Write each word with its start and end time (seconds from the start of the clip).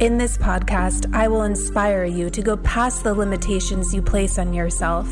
In 0.00 0.16
this 0.16 0.38
podcast, 0.38 1.14
I 1.14 1.28
will 1.28 1.42
inspire 1.42 2.06
you 2.06 2.30
to 2.30 2.40
go 2.40 2.56
past 2.56 3.04
the 3.04 3.12
limitations 3.12 3.92
you 3.92 4.00
place 4.00 4.38
on 4.38 4.54
yourself 4.54 5.06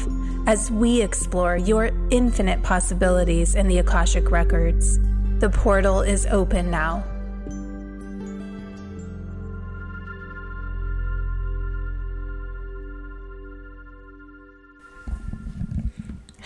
as 0.46 0.70
we 0.70 1.02
explore 1.02 1.58
your 1.58 1.90
infinite 2.08 2.62
possibilities 2.62 3.54
in 3.54 3.68
the 3.68 3.80
Akashic 3.80 4.30
Records. 4.30 4.98
The 5.40 5.50
portal 5.50 6.00
is 6.00 6.24
open 6.24 6.70
now. 6.70 7.04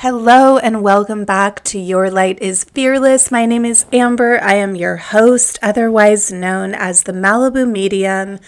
Hello 0.03 0.59
and 0.59 0.83
welcome 0.83 1.25
back 1.25 1.63
to 1.63 1.79
Your 1.79 2.11
Light 2.11 2.43
is 2.43 2.65
Fearless. 2.65 3.31
My 3.31 3.47
name 3.47 3.65
is 3.65 3.87
Amber. 3.93 4.43
I 4.43 4.55
am 4.55 4.75
your 4.75 4.97
host, 4.97 5.61
otherwise 5.63 6.33
known 6.33 6.75
as 6.75 7.05
the 7.05 7.13
Malibu 7.13 7.71
Medium, 7.71 8.41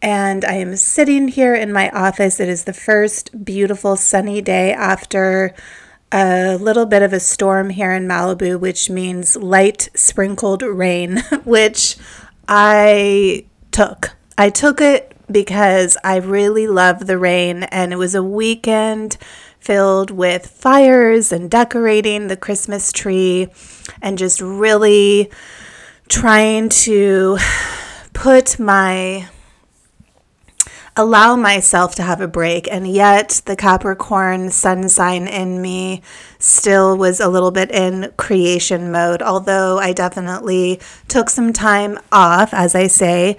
and 0.00 0.44
I 0.44 0.52
am 0.52 0.76
sitting 0.76 1.26
here 1.26 1.56
in 1.56 1.72
my 1.72 1.90
office. 1.90 2.38
It 2.38 2.48
is 2.48 2.62
the 2.62 2.72
first 2.72 3.44
beautiful 3.44 3.96
sunny 3.96 4.40
day 4.40 4.72
after 4.72 5.56
a 6.12 6.54
little 6.54 6.86
bit 6.86 7.02
of 7.02 7.12
a 7.12 7.18
storm 7.18 7.70
here 7.70 7.90
in 7.90 8.06
Malibu, 8.06 8.60
which 8.60 8.88
means 8.88 9.34
light 9.34 9.88
sprinkled 9.96 10.62
rain, 10.62 11.16
which 11.44 11.96
I 12.46 13.46
took. 13.72 14.12
I 14.38 14.50
took 14.50 14.80
it 14.80 15.16
because 15.28 15.96
I 16.04 16.18
really 16.18 16.68
love 16.68 17.08
the 17.08 17.18
rain, 17.18 17.64
and 17.64 17.92
it 17.92 17.96
was 17.96 18.14
a 18.14 18.22
weekend 18.22 19.16
filled 19.62 20.10
with 20.10 20.46
fires 20.46 21.30
and 21.30 21.50
decorating 21.50 22.26
the 22.26 22.36
Christmas 22.36 22.90
tree 22.90 23.48
and 24.02 24.18
just 24.18 24.40
really 24.40 25.30
trying 26.08 26.68
to 26.68 27.38
put 28.12 28.58
my 28.58 29.28
allow 30.96 31.36
myself 31.36 31.94
to 31.94 32.02
have 32.02 32.20
a 32.20 32.28
break. 32.28 32.70
And 32.70 32.86
yet 32.86 33.40
the 33.46 33.56
capricorn 33.56 34.50
sun 34.50 34.88
sign 34.88 35.26
in 35.26 35.62
me 35.62 36.02
still 36.42 36.98
was 36.98 37.20
a 37.20 37.28
little 37.28 37.52
bit 37.52 37.70
in 37.70 38.12
creation 38.16 38.90
mode 38.90 39.22
although 39.22 39.78
i 39.78 39.92
definitely 39.92 40.80
took 41.06 41.30
some 41.30 41.52
time 41.52 41.96
off 42.10 42.52
as 42.52 42.74
i 42.74 42.88
say 42.88 43.36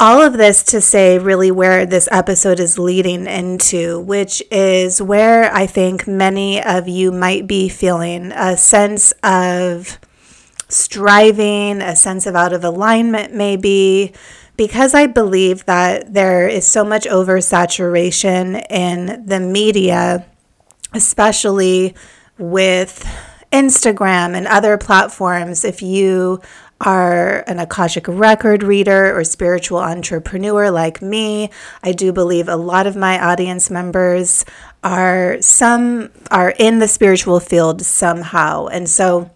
all 0.00 0.22
of 0.22 0.32
this 0.32 0.62
to 0.62 0.80
say 0.80 1.18
really 1.18 1.50
where 1.50 1.84
this 1.84 2.08
episode 2.10 2.58
is 2.58 2.78
leading 2.78 3.26
into, 3.26 4.00
which 4.00 4.42
is 4.50 5.02
where 5.02 5.54
I 5.54 5.66
think 5.66 6.08
many 6.08 6.62
of 6.62 6.88
you 6.88 7.12
might 7.12 7.46
be 7.46 7.68
feeling 7.68 8.32
a 8.32 8.56
sense 8.56 9.12
of 9.22 9.98
striving, 10.70 11.82
a 11.82 11.94
sense 11.94 12.26
of 12.26 12.34
out 12.34 12.54
of 12.54 12.64
alignment, 12.64 13.34
maybe. 13.34 14.14
Because 14.56 14.94
I 14.94 15.06
believe 15.06 15.66
that 15.66 16.14
there 16.14 16.48
is 16.48 16.66
so 16.66 16.82
much 16.82 17.04
oversaturation 17.04 18.64
in 18.70 19.26
the 19.26 19.40
media, 19.40 20.24
especially 20.94 21.94
with 22.38 23.06
Instagram 23.52 24.34
and 24.34 24.46
other 24.46 24.78
platforms. 24.78 25.62
If 25.62 25.82
you 25.82 26.40
are 26.80 27.44
an 27.46 27.58
Akashic 27.58 28.06
record 28.08 28.62
reader 28.62 29.16
or 29.16 29.24
spiritual 29.24 29.78
entrepreneur 29.78 30.70
like 30.70 31.02
me, 31.02 31.50
I 31.82 31.92
do 31.92 32.12
believe 32.12 32.48
a 32.48 32.56
lot 32.56 32.86
of 32.86 32.96
my 32.96 33.20
audience 33.20 33.70
members 33.70 34.44
are 34.82 35.36
some 35.40 36.10
are 36.30 36.54
in 36.58 36.78
the 36.78 36.88
spiritual 36.88 37.38
field 37.40 37.82
somehow. 37.82 38.66
And 38.66 38.88
so 38.88 39.30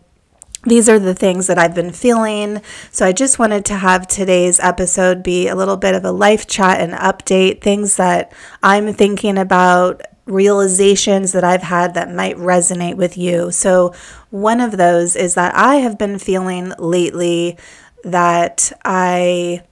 these 0.64 0.88
are 0.88 0.98
the 0.98 1.14
things 1.14 1.46
that 1.46 1.58
I've 1.58 1.74
been 1.74 1.92
feeling. 1.92 2.62
So 2.90 3.06
I 3.06 3.12
just 3.12 3.38
wanted 3.38 3.64
to 3.66 3.74
have 3.74 4.06
today's 4.06 4.58
episode 4.60 5.22
be 5.22 5.48
a 5.48 5.54
little 5.54 5.76
bit 5.76 5.94
of 5.94 6.04
a 6.04 6.12
life 6.12 6.46
chat 6.46 6.80
and 6.80 6.92
update, 6.94 7.60
things 7.60 7.96
that 7.96 8.32
I'm 8.62 8.94
thinking 8.94 9.36
about, 9.36 10.02
realizations 10.26 11.32
that 11.32 11.44
I've 11.44 11.62
had 11.62 11.94
that 11.94 12.10
might 12.12 12.36
resonate 12.36 12.96
with 12.96 13.18
you. 13.18 13.50
So, 13.50 13.94
one 14.30 14.60
of 14.60 14.76
those 14.76 15.16
is 15.16 15.34
that 15.34 15.54
I 15.54 15.76
have 15.76 15.98
been 15.98 16.18
feeling 16.18 16.72
lately 16.78 17.58
that 18.02 18.72
I 18.84 19.62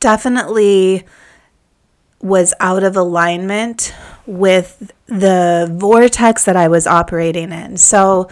definitely 0.00 1.04
was 2.20 2.52
out 2.60 2.82
of 2.82 2.96
alignment 2.96 3.94
with 4.26 4.92
the 5.06 5.68
vortex 5.72 6.44
that 6.44 6.56
I 6.56 6.68
was 6.68 6.86
operating 6.86 7.52
in. 7.52 7.76
So, 7.76 8.28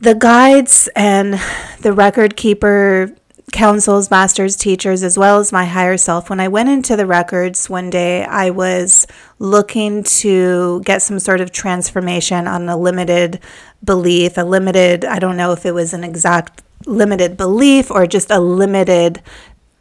the 0.00 0.14
guides 0.14 0.88
and 0.96 1.40
the 1.80 1.92
record 1.92 2.36
keeper 2.36 3.14
councils, 3.54 4.10
masters, 4.10 4.56
teachers, 4.56 5.04
as 5.04 5.16
well 5.16 5.38
as 5.38 5.52
my 5.52 5.64
higher 5.64 5.96
self. 5.96 6.28
When 6.28 6.40
I 6.40 6.48
went 6.48 6.68
into 6.68 6.96
the 6.96 7.06
records 7.06 7.70
one 7.70 7.88
day, 7.88 8.24
I 8.24 8.50
was 8.50 9.06
looking 9.38 10.02
to 10.02 10.82
get 10.84 11.02
some 11.02 11.20
sort 11.20 11.40
of 11.40 11.52
transformation 11.52 12.48
on 12.48 12.68
a 12.68 12.76
limited 12.76 13.38
belief, 13.82 14.36
a 14.36 14.42
limited, 14.42 15.04
I 15.04 15.20
don't 15.20 15.36
know 15.36 15.52
if 15.52 15.64
it 15.64 15.72
was 15.72 15.94
an 15.94 16.02
exact 16.02 16.62
limited 16.84 17.36
belief 17.36 17.92
or 17.92 18.08
just 18.08 18.30
a 18.30 18.40
limited 18.40 19.22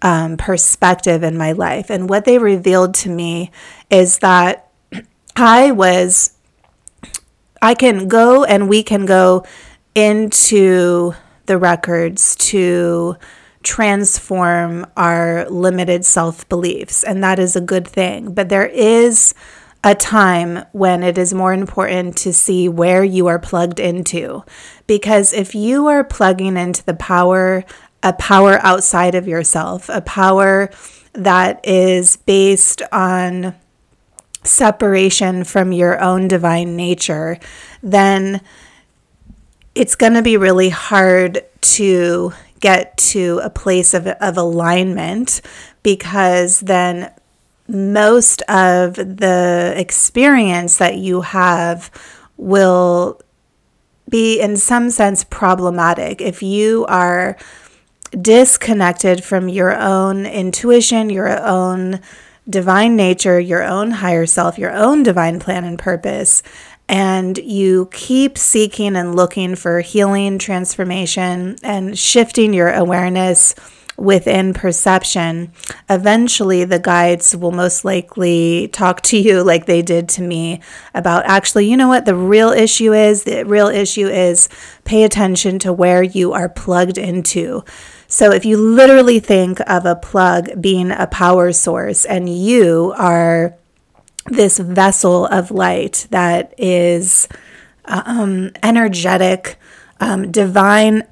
um, 0.03 0.38
perspective 0.38 1.23
in 1.23 1.35
my 1.35 1.51
life. 1.51 1.90
And 1.90 2.07
what 2.07 2.25
they 2.25 2.38
revealed 2.38 2.94
to 2.95 3.09
me 3.09 3.50
is 3.90 4.19
that 4.19 4.69
I 5.35 5.72
was, 5.72 6.38
I 7.59 7.73
can 7.73 8.07
go 8.07 8.44
and 8.44 8.69
we 8.69 8.84
can 8.84 9.07
go 9.07 9.45
into 9.95 11.16
the 11.47 11.57
records 11.57 12.35
to 12.35 13.17
transform 13.63 14.85
our 14.96 15.50
limited 15.50 16.06
self 16.06 16.47
beliefs, 16.50 17.03
and 17.03 17.24
that 17.24 17.40
is 17.40 17.56
a 17.56 17.62
good 17.62 17.88
thing. 17.88 18.34
But 18.34 18.50
there 18.50 18.68
is 18.68 19.34
a 19.84 19.96
time 19.96 20.66
when 20.72 21.03
it 21.03 21.18
is 21.18 21.34
more 21.34 21.53
important 21.53 22.18
to 22.18 22.31
see 22.31 22.69
where 22.69 23.03
you 23.03 23.28
are 23.28 23.40
plugged 23.40 23.79
into. 23.79 24.44
Because 24.88 25.34
if 25.34 25.53
you 25.53 25.88
are 25.88 26.03
plugging 26.03 26.56
into 26.56 26.85
the 26.85 26.94
power, 26.94 27.66
a 28.02 28.13
power 28.13 28.59
outside 28.63 29.16
of 29.16 29.28
yourself, 29.28 29.90
a 29.90 30.02
power 30.02 30.69
that 31.13 31.59
is 31.66 32.16
based 32.18 32.81
on 32.91 33.56
separation 34.44 35.44
from 35.44 35.72
your 35.72 36.00
own 36.02 36.28
divine 36.28 36.75
nature, 36.75 37.38
then 37.81 38.41
it's 39.75 39.96
going 39.96 40.13
to 40.13 40.22
be 40.22 40.38
really 40.38 40.69
hard 40.69 41.44
to 41.62 42.34
get 42.63 42.96
to 42.97 43.41
a 43.44 43.50
place 43.50 43.94
of, 43.94 44.07
of 44.07 44.38
alignment 44.38 45.41
because 45.84 46.62
then 46.62 47.12
most 47.68 48.41
of 48.44 48.96
the 48.96 49.74
experience 49.75 50.78
that 50.78 50.96
you 50.96 51.22
have 51.22 51.91
will 52.38 53.19
be, 54.09 54.40
in 54.40 54.56
some 54.56 54.90
sense, 54.90 55.25
problematic. 55.25 56.22
If 56.22 56.41
you 56.41 56.85
are 56.88 57.38
disconnected 58.19 59.25
from 59.25 59.50
your 59.50 59.78
own 59.78 60.25
intuition, 60.25 61.09
your 61.09 61.38
own 61.46 62.00
divine 62.50 62.96
nature, 62.96 63.40
your 63.41 63.63
own 63.63 63.91
higher 63.91 64.25
self, 64.25 64.57
your 64.57 64.72
own 64.72 65.03
divine 65.03 65.40
plan 65.40 65.66
and 65.66 65.78
purpose, 65.78 66.44
and 66.90 67.38
you 67.38 67.90
keep 67.92 68.38
seeking 68.38 68.96
and 68.96 69.16
looking 69.16 69.56
for 69.56 69.82
healing, 69.82 70.38
transformation, 70.38 71.56
and 71.64 71.98
shifting 71.98 72.54
your 72.54 72.72
awareness 72.72 73.56
within 73.96 74.54
perception, 74.54 75.52
eventually 75.90 76.66
the 76.66 76.80
guides 76.80 77.36
will 77.36 77.52
most 77.52 77.86
likely 77.86 78.68
talk 78.70 79.02
to 79.02 79.18
you 79.18 79.44
like 79.44 79.66
they 79.66 79.82
did 79.82 80.10
to 80.10 80.22
me 80.22 80.62
about 80.94 81.26
actually, 81.26 81.70
you 81.70 81.78
know 81.78 81.88
what 81.88 82.06
the 82.06 82.16
real 82.16 82.50
issue 82.50 82.94
is? 82.94 83.24
The 83.24 83.44
real 83.44 83.68
issue 83.68 84.08
is 84.08 84.50
pay 84.84 85.04
attention 85.04 85.60
to 85.60 85.74
where 85.74 86.04
you 86.04 86.34
are 86.34 86.50
plugged 86.50 86.98
into. 86.98 87.64
So 88.08 88.32
if 88.32 88.46
you 88.46 88.58
literally 88.58 89.20
think 89.20 89.60
of 89.68 89.86
a 89.86 89.96
plug 89.96 90.62
being 90.62 90.92
a 90.92 91.08
power 91.08 91.52
source 91.52 92.06
and 92.06 92.29
you 92.29 92.94
are 92.97 93.56
this 94.28 94.58
vessel 94.58 95.25
of 95.28 95.52
light 95.52 96.08
that 96.11 96.53
is 96.58 97.28
um, 97.85 98.52
energetic, 98.61 99.58
um, 99.99 100.31
divine 100.31 101.03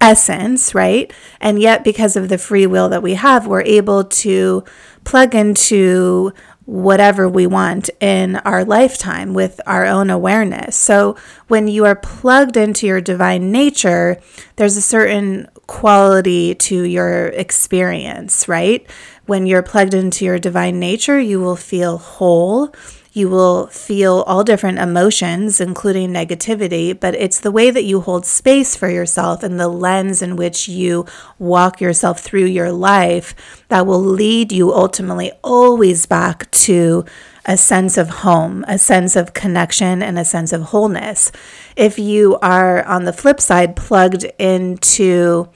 essence, 0.00 0.74
right? 0.74 1.12
And 1.40 1.60
yet, 1.60 1.84
because 1.84 2.16
of 2.16 2.28
the 2.28 2.38
free 2.38 2.66
will 2.66 2.88
that 2.90 3.02
we 3.02 3.14
have, 3.14 3.46
we're 3.46 3.62
able 3.62 4.04
to 4.04 4.64
plug 5.04 5.34
into 5.34 6.32
whatever 6.64 7.28
we 7.28 7.46
want 7.46 7.90
in 8.00 8.36
our 8.36 8.64
lifetime 8.64 9.34
with 9.34 9.60
our 9.66 9.84
own 9.84 10.10
awareness. 10.10 10.76
So, 10.76 11.16
when 11.48 11.68
you 11.68 11.84
are 11.86 11.96
plugged 11.96 12.56
into 12.56 12.86
your 12.86 13.00
divine 13.00 13.50
nature, 13.50 14.20
there's 14.56 14.76
a 14.76 14.82
certain 14.82 15.48
quality 15.66 16.54
to 16.54 16.82
your 16.82 17.28
experience, 17.28 18.48
right? 18.48 18.88
When 19.26 19.46
you're 19.46 19.62
plugged 19.62 19.94
into 19.94 20.24
your 20.24 20.38
divine 20.38 20.80
nature, 20.80 21.20
you 21.20 21.40
will 21.40 21.56
feel 21.56 21.98
whole. 21.98 22.74
You 23.12 23.28
will 23.28 23.66
feel 23.66 24.24
all 24.26 24.42
different 24.42 24.78
emotions, 24.78 25.60
including 25.60 26.10
negativity, 26.10 26.98
but 26.98 27.14
it's 27.14 27.38
the 27.38 27.50
way 27.50 27.70
that 27.70 27.84
you 27.84 28.00
hold 28.00 28.24
space 28.24 28.74
for 28.74 28.88
yourself 28.88 29.42
and 29.42 29.60
the 29.60 29.68
lens 29.68 30.22
in 30.22 30.34
which 30.34 30.66
you 30.66 31.04
walk 31.38 31.80
yourself 31.80 32.20
through 32.20 32.46
your 32.46 32.72
life 32.72 33.34
that 33.68 33.86
will 33.86 34.00
lead 34.00 34.50
you 34.50 34.72
ultimately 34.72 35.30
always 35.44 36.06
back 36.06 36.50
to 36.52 37.04
a 37.44 37.56
sense 37.56 37.98
of 37.98 38.08
home, 38.08 38.64
a 38.66 38.78
sense 38.78 39.14
of 39.14 39.34
connection, 39.34 40.02
and 40.02 40.18
a 40.18 40.24
sense 40.24 40.52
of 40.52 40.62
wholeness. 40.62 41.30
If 41.76 41.98
you 41.98 42.38
are 42.40 42.82
on 42.84 43.04
the 43.04 43.12
flip 43.12 43.40
side 43.40 43.76
plugged 43.76 44.24
into 44.38 45.48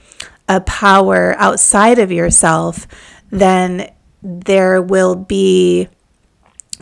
a 0.49 0.61
power 0.61 1.35
outside 1.39 1.99
of 1.99 2.13
yourself, 2.13 2.87
then 3.31 3.91
there 4.23 4.81
will 4.83 5.15
be 5.15 5.89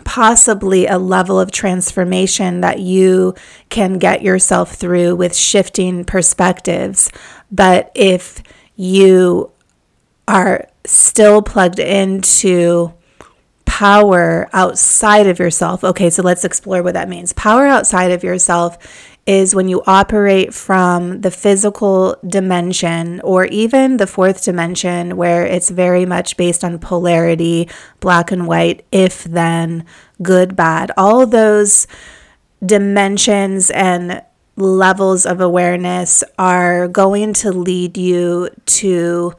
possibly 0.05 0.87
a 0.87 0.99
level 0.99 1.39
of 1.39 1.53
transformation 1.53 2.61
that 2.63 2.81
you 2.81 3.35
can 3.69 3.99
get 3.99 4.23
yourself 4.23 4.75
through 4.75 5.15
with 5.15 5.37
shifting 5.37 6.05
perspectives. 6.05 7.11
But 7.53 7.93
if 7.95 8.43
you 8.77 9.53
are 10.27 10.69
still 10.85 11.43
plugged 11.43 11.79
into 11.79 12.93
power 13.65 14.49
outside 14.53 15.27
of 15.27 15.39
yourself, 15.39 15.85
okay, 15.85 16.11
so 16.11 16.23
let's 16.23 16.45
explore 16.45 16.83
what 16.83 16.95
that 16.95 17.09
means. 17.09 17.33
Power 17.33 17.67
outside 17.67 18.11
of 18.11 18.25
yourself 18.25 18.79
is 19.27 19.55
when 19.55 19.69
you 19.69 19.83
operate 19.87 20.53
from 20.53 21.23
the 21.23 21.31
physical 21.31 22.17
dimension 22.27 23.21
or 23.23 23.47
even 23.47 23.97
the 23.97 24.07
fourth 24.07 24.45
dimension, 24.45 25.17
where 25.17 25.47
it's 25.47 25.71
very 25.71 26.05
much 26.05 26.37
based 26.37 26.63
on 26.63 26.79
polarity, 26.79 27.69
black 28.01 28.31
and 28.31 28.47
white, 28.47 28.85
if 28.93 29.25
then, 29.25 29.85
good, 30.23 30.55
bad. 30.55 30.91
All 30.97 31.27
those 31.27 31.87
dimensions 32.65 33.71
and 33.71 34.23
levels 34.57 35.27
of 35.27 35.41
awareness 35.41 36.23
are 36.39 36.87
going 36.89 37.33
to 37.35 37.51
lead 37.51 37.97
you 37.97 38.49
to 38.67 39.33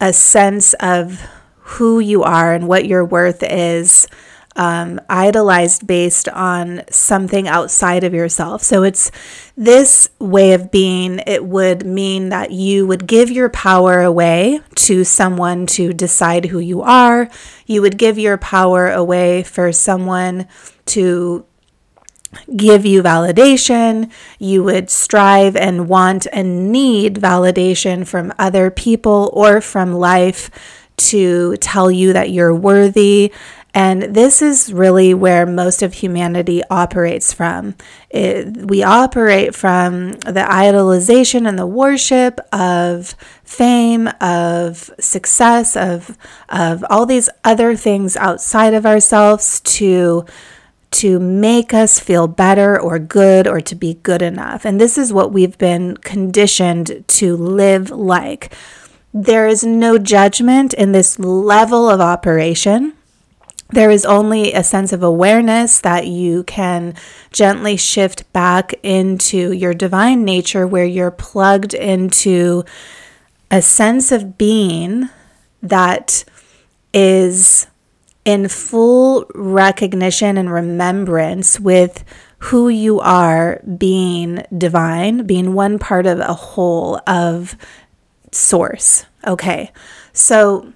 a 0.00 0.12
sense 0.12 0.74
of 0.74 1.20
who 1.58 2.00
you 2.00 2.22
are 2.22 2.52
and 2.52 2.68
what 2.68 2.86
your 2.86 3.04
worth 3.04 3.42
is 3.42 4.08
um, 4.56 5.00
idolized 5.08 5.86
based 5.86 6.28
on 6.28 6.82
something 6.90 7.48
outside 7.48 8.04
of 8.04 8.14
yourself. 8.14 8.62
So 8.62 8.82
it's 8.82 9.10
this 9.56 10.10
way 10.18 10.52
of 10.52 10.70
being, 10.70 11.20
it 11.26 11.44
would 11.44 11.86
mean 11.86 12.28
that 12.30 12.50
you 12.50 12.86
would 12.86 13.06
give 13.06 13.30
your 13.30 13.48
power 13.48 14.00
away 14.02 14.60
to 14.76 15.04
someone 15.04 15.66
to 15.66 15.92
decide 15.92 16.46
who 16.46 16.58
you 16.58 16.82
are. 16.82 17.28
You 17.66 17.82
would 17.82 17.98
give 17.98 18.18
your 18.18 18.38
power 18.38 18.90
away 18.90 19.42
for 19.42 19.72
someone 19.72 20.46
to 20.86 21.46
give 22.56 22.86
you 22.86 23.02
validation. 23.02 24.10
You 24.38 24.62
would 24.64 24.90
strive 24.90 25.54
and 25.56 25.88
want 25.88 26.26
and 26.32 26.72
need 26.72 27.16
validation 27.16 28.06
from 28.06 28.32
other 28.38 28.70
people 28.70 29.30
or 29.34 29.60
from 29.60 29.92
life 29.92 30.50
to 30.96 31.56
tell 31.56 31.90
you 31.90 32.12
that 32.12 32.30
you're 32.30 32.54
worthy 32.54 33.32
and 33.74 34.02
this 34.02 34.42
is 34.42 34.70
really 34.72 35.14
where 35.14 35.46
most 35.46 35.82
of 35.82 35.94
humanity 35.94 36.62
operates 36.68 37.32
from. 37.32 37.74
It, 38.10 38.68
we 38.68 38.82
operate 38.82 39.54
from 39.54 40.12
the 40.12 40.46
idolization 40.46 41.48
and 41.48 41.58
the 41.58 41.66
worship 41.66 42.38
of 42.52 43.16
fame, 43.44 44.08
of 44.20 44.90
success, 45.00 45.74
of, 45.74 46.18
of 46.50 46.84
all 46.90 47.06
these 47.06 47.30
other 47.44 47.74
things 47.74 48.14
outside 48.16 48.74
of 48.74 48.86
ourselves 48.86 49.60
to 49.60 50.26
to 50.90 51.18
make 51.18 51.72
us 51.72 51.98
feel 51.98 52.26
better 52.26 52.78
or 52.78 52.98
good 52.98 53.48
or 53.48 53.62
to 53.62 53.74
be 53.74 53.94
good 54.02 54.20
enough. 54.20 54.66
And 54.66 54.78
this 54.78 54.98
is 54.98 55.10
what 55.10 55.32
we've 55.32 55.56
been 55.56 55.96
conditioned 55.96 57.04
to 57.08 57.34
live 57.34 57.90
like. 57.90 58.54
There 59.14 59.48
is 59.48 59.64
no 59.64 59.96
judgment 59.96 60.74
in 60.74 60.92
this 60.92 61.18
level 61.18 61.88
of 61.88 62.02
operation 62.02 62.92
there 63.72 63.90
is 63.90 64.04
only 64.04 64.52
a 64.52 64.62
sense 64.62 64.92
of 64.92 65.02
awareness 65.02 65.80
that 65.80 66.06
you 66.06 66.44
can 66.44 66.94
gently 67.32 67.76
shift 67.76 68.30
back 68.32 68.74
into 68.82 69.52
your 69.52 69.74
divine 69.74 70.24
nature 70.24 70.66
where 70.66 70.84
you're 70.84 71.10
plugged 71.10 71.74
into 71.74 72.64
a 73.50 73.60
sense 73.62 74.12
of 74.12 74.38
being 74.38 75.08
that 75.62 76.24
is 76.92 77.66
in 78.24 78.48
full 78.48 79.26
recognition 79.34 80.36
and 80.36 80.52
remembrance 80.52 81.58
with 81.58 82.04
who 82.38 82.68
you 82.68 83.00
are 83.00 83.60
being 83.78 84.44
divine, 84.56 85.26
being 85.26 85.54
one 85.54 85.78
part 85.78 86.06
of 86.06 86.18
a 86.18 86.34
whole 86.34 87.00
of 87.06 87.56
source. 88.32 89.06
Okay. 89.26 89.70
So 90.12 90.72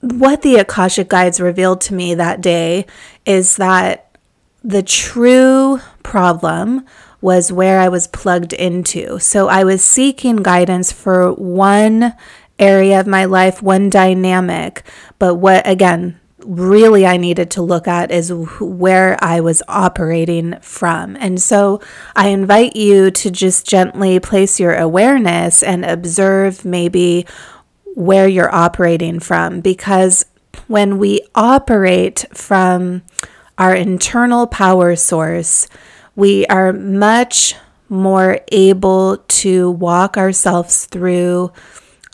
what 0.00 0.42
the 0.42 0.56
Akashic 0.56 1.08
guides 1.08 1.40
revealed 1.40 1.80
to 1.82 1.94
me 1.94 2.14
that 2.14 2.40
day 2.40 2.86
is 3.24 3.56
that 3.56 4.16
the 4.62 4.82
true 4.82 5.80
problem 6.02 6.84
was 7.20 7.52
where 7.52 7.80
I 7.80 7.88
was 7.88 8.06
plugged 8.06 8.52
into. 8.52 9.18
So 9.18 9.48
I 9.48 9.64
was 9.64 9.82
seeking 9.82 10.36
guidance 10.36 10.92
for 10.92 11.32
one 11.32 12.14
area 12.58 13.00
of 13.00 13.06
my 13.06 13.24
life, 13.24 13.62
one 13.62 13.90
dynamic. 13.90 14.82
But 15.18 15.36
what, 15.36 15.66
again, 15.66 16.20
really 16.44 17.06
I 17.06 17.16
needed 17.16 17.50
to 17.52 17.62
look 17.62 17.88
at 17.88 18.10
is 18.10 18.32
where 18.32 19.16
I 19.22 19.40
was 19.40 19.62
operating 19.68 20.58
from. 20.60 21.16
And 21.16 21.40
so 21.40 21.80
I 22.14 22.28
invite 22.28 22.76
you 22.76 23.10
to 23.10 23.30
just 23.30 23.66
gently 23.66 24.20
place 24.20 24.60
your 24.60 24.74
awareness 24.74 25.62
and 25.62 25.84
observe 25.84 26.64
maybe 26.64 27.26
where 27.96 28.28
you're 28.28 28.54
operating 28.54 29.18
from 29.18 29.62
because 29.62 30.26
when 30.68 30.98
we 30.98 31.18
operate 31.34 32.26
from 32.34 33.02
our 33.56 33.74
internal 33.74 34.46
power 34.46 34.94
source, 34.94 35.66
we 36.14 36.44
are 36.48 36.74
much 36.74 37.54
more 37.88 38.38
able 38.52 39.16
to 39.28 39.70
walk 39.70 40.18
ourselves 40.18 40.84
through 40.84 41.50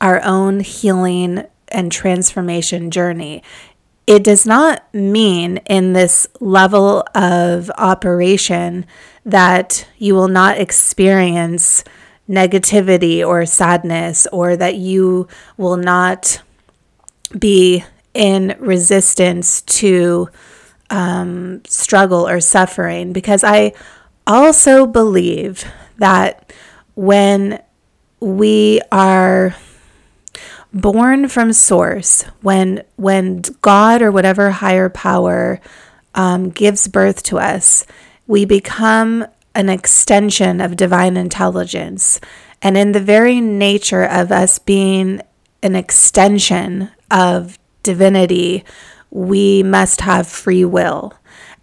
our 0.00 0.22
own 0.22 0.60
healing 0.60 1.42
and 1.66 1.90
transformation 1.90 2.92
journey. 2.92 3.42
It 4.06 4.22
does 4.22 4.46
not 4.46 4.84
mean 4.94 5.56
in 5.66 5.94
this 5.94 6.28
level 6.38 7.04
of 7.12 7.72
operation 7.76 8.86
that 9.24 9.84
you 9.98 10.14
will 10.14 10.28
not 10.28 10.58
experience 10.58 11.82
negativity 12.28 13.26
or 13.26 13.46
sadness, 13.46 14.26
or 14.32 14.56
that 14.56 14.76
you 14.76 15.28
will 15.56 15.76
not 15.76 16.40
be 17.38 17.84
in 18.14 18.56
resistance 18.58 19.62
to 19.62 20.28
um, 20.90 21.62
struggle 21.66 22.28
or 22.28 22.40
suffering. 22.40 23.12
Because 23.12 23.42
I 23.42 23.72
also 24.26 24.86
believe 24.86 25.64
that 25.98 26.52
when 26.94 27.60
we 28.20 28.80
are 28.92 29.54
born 30.72 31.28
from 31.28 31.52
source, 31.52 32.22
when 32.40 32.82
when 32.96 33.42
God 33.60 34.02
or 34.02 34.12
whatever 34.12 34.50
higher 34.50 34.88
power 34.88 35.60
um, 36.14 36.50
gives 36.50 36.88
birth 36.88 37.22
to 37.24 37.38
us, 37.38 37.86
we 38.26 38.44
become 38.44 39.26
an 39.54 39.68
extension 39.68 40.60
of 40.60 40.76
divine 40.76 41.16
intelligence. 41.16 42.20
And 42.60 42.76
in 42.76 42.92
the 42.92 43.00
very 43.00 43.40
nature 43.40 44.04
of 44.04 44.32
us 44.32 44.58
being 44.58 45.20
an 45.62 45.74
extension 45.74 46.90
of 47.10 47.58
divinity, 47.82 48.64
we 49.10 49.62
must 49.62 50.00
have 50.00 50.26
free 50.26 50.64
will 50.64 51.12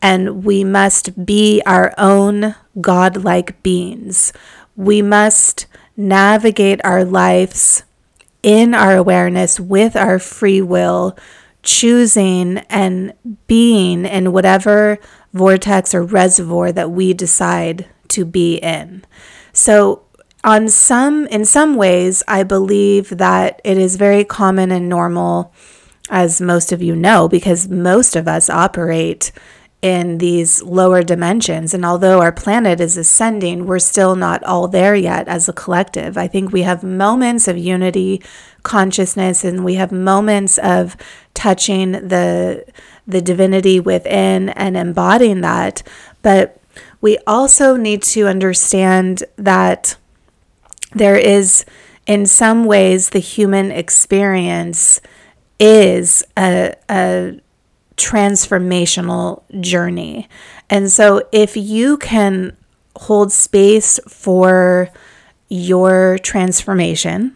and 0.02 0.44
we 0.44 0.64
must 0.64 1.26
be 1.26 1.62
our 1.66 1.94
own 1.98 2.56
godlike 2.80 3.62
beings. 3.64 4.32
We 4.76 5.02
must 5.02 5.66
navigate 5.98 6.80
our 6.84 7.04
lives 7.04 7.84
in 8.42 8.74
our 8.74 8.96
awareness 8.96 9.60
with 9.60 9.96
our 9.96 10.20
free 10.20 10.62
will, 10.62 11.18
choosing 11.64 12.60
and 12.70 13.14
being 13.48 14.06
in 14.06 14.32
whatever 14.32 14.98
vortex 15.34 15.94
or 15.94 16.04
reservoir 16.04 16.72
that 16.72 16.92
we 16.92 17.14
decide 17.14 17.88
to 18.10 18.26
be 18.26 18.56
in. 18.58 19.06
So, 19.54 20.04
on 20.44 20.70
some 20.70 21.28
in 21.28 21.44
some 21.44 21.76
ways, 21.76 22.24
I 22.28 22.44
believe 22.44 23.10
that 23.18 23.60
it 23.64 23.78
is 23.78 23.98
very 23.98 24.24
common 24.24 24.72
and 24.72 24.88
normal 24.88 25.54
as 26.10 26.42
most 26.42 26.72
of 26.72 26.82
you 26.82 26.96
know 26.96 27.28
because 27.28 27.68
most 27.68 28.16
of 28.16 28.28
us 28.28 28.50
operate 28.50 29.32
in 29.82 30.18
these 30.18 30.62
lower 30.62 31.02
dimensions. 31.02 31.74
And 31.74 31.86
although 31.86 32.20
our 32.22 32.34
planet 32.34 32.82
is 32.82 32.98
ascending, 32.98 33.66
we're 33.66 33.80
still 33.80 34.16
not 34.16 34.44
all 34.44 34.68
there 34.68 34.96
yet 34.96 35.28
as 35.28 35.48
a 35.48 35.54
collective. 35.54 36.18
I 36.18 36.28
think 36.28 36.52
we 36.52 36.64
have 36.64 36.84
moments 36.84 37.48
of 37.48 37.58
unity 37.58 38.22
consciousness 38.64 39.46
and 39.46 39.64
we 39.64 39.76
have 39.76 39.92
moments 39.92 40.58
of 40.58 40.98
touching 41.34 41.94
the 41.94 42.66
the 43.10 43.22
divinity 43.22 43.80
within 43.80 44.50
and 44.50 44.78
embodying 44.78 45.42
that. 45.42 45.84
But 46.22 46.62
we 47.02 47.18
also 47.26 47.76
need 47.76 48.04
to 48.04 48.28
understand 48.28 49.24
that 49.36 49.98
there 50.94 51.18
is, 51.18 51.66
in 52.06 52.26
some 52.26 52.66
ways, 52.66 53.10
the 53.10 53.20
human 53.20 53.72
experience 53.72 55.02
is 55.60 56.24
a, 56.38 56.76
a 56.90 57.40
transformational 57.98 59.44
journey. 59.60 60.30
And 60.70 60.92
so 60.92 61.28
if 61.32 61.58
you 61.58 61.98
can 61.98 62.56
hold 62.96 63.32
space 63.32 64.00
for 64.08 64.90
your 65.50 66.18
transformation, 66.20 67.36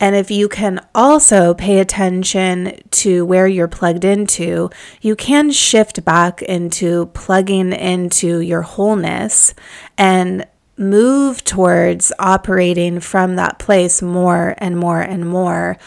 and 0.00 0.16
if 0.16 0.30
you 0.30 0.48
can 0.48 0.84
also 0.94 1.54
pay 1.54 1.78
attention 1.78 2.78
to 2.90 3.24
where 3.24 3.46
you're 3.46 3.68
plugged 3.68 4.04
into, 4.04 4.70
you 5.00 5.16
can 5.16 5.50
shift 5.50 6.04
back 6.04 6.42
into 6.42 7.06
plugging 7.06 7.72
into 7.72 8.40
your 8.40 8.62
wholeness 8.62 9.54
and 9.96 10.46
move 10.76 11.44
towards 11.44 12.12
operating 12.18 13.00
from 13.00 13.36
that 13.36 13.58
place 13.58 14.02
more 14.02 14.54
and 14.58 14.78
more 14.78 15.00
and 15.00 15.28
more. 15.28 15.78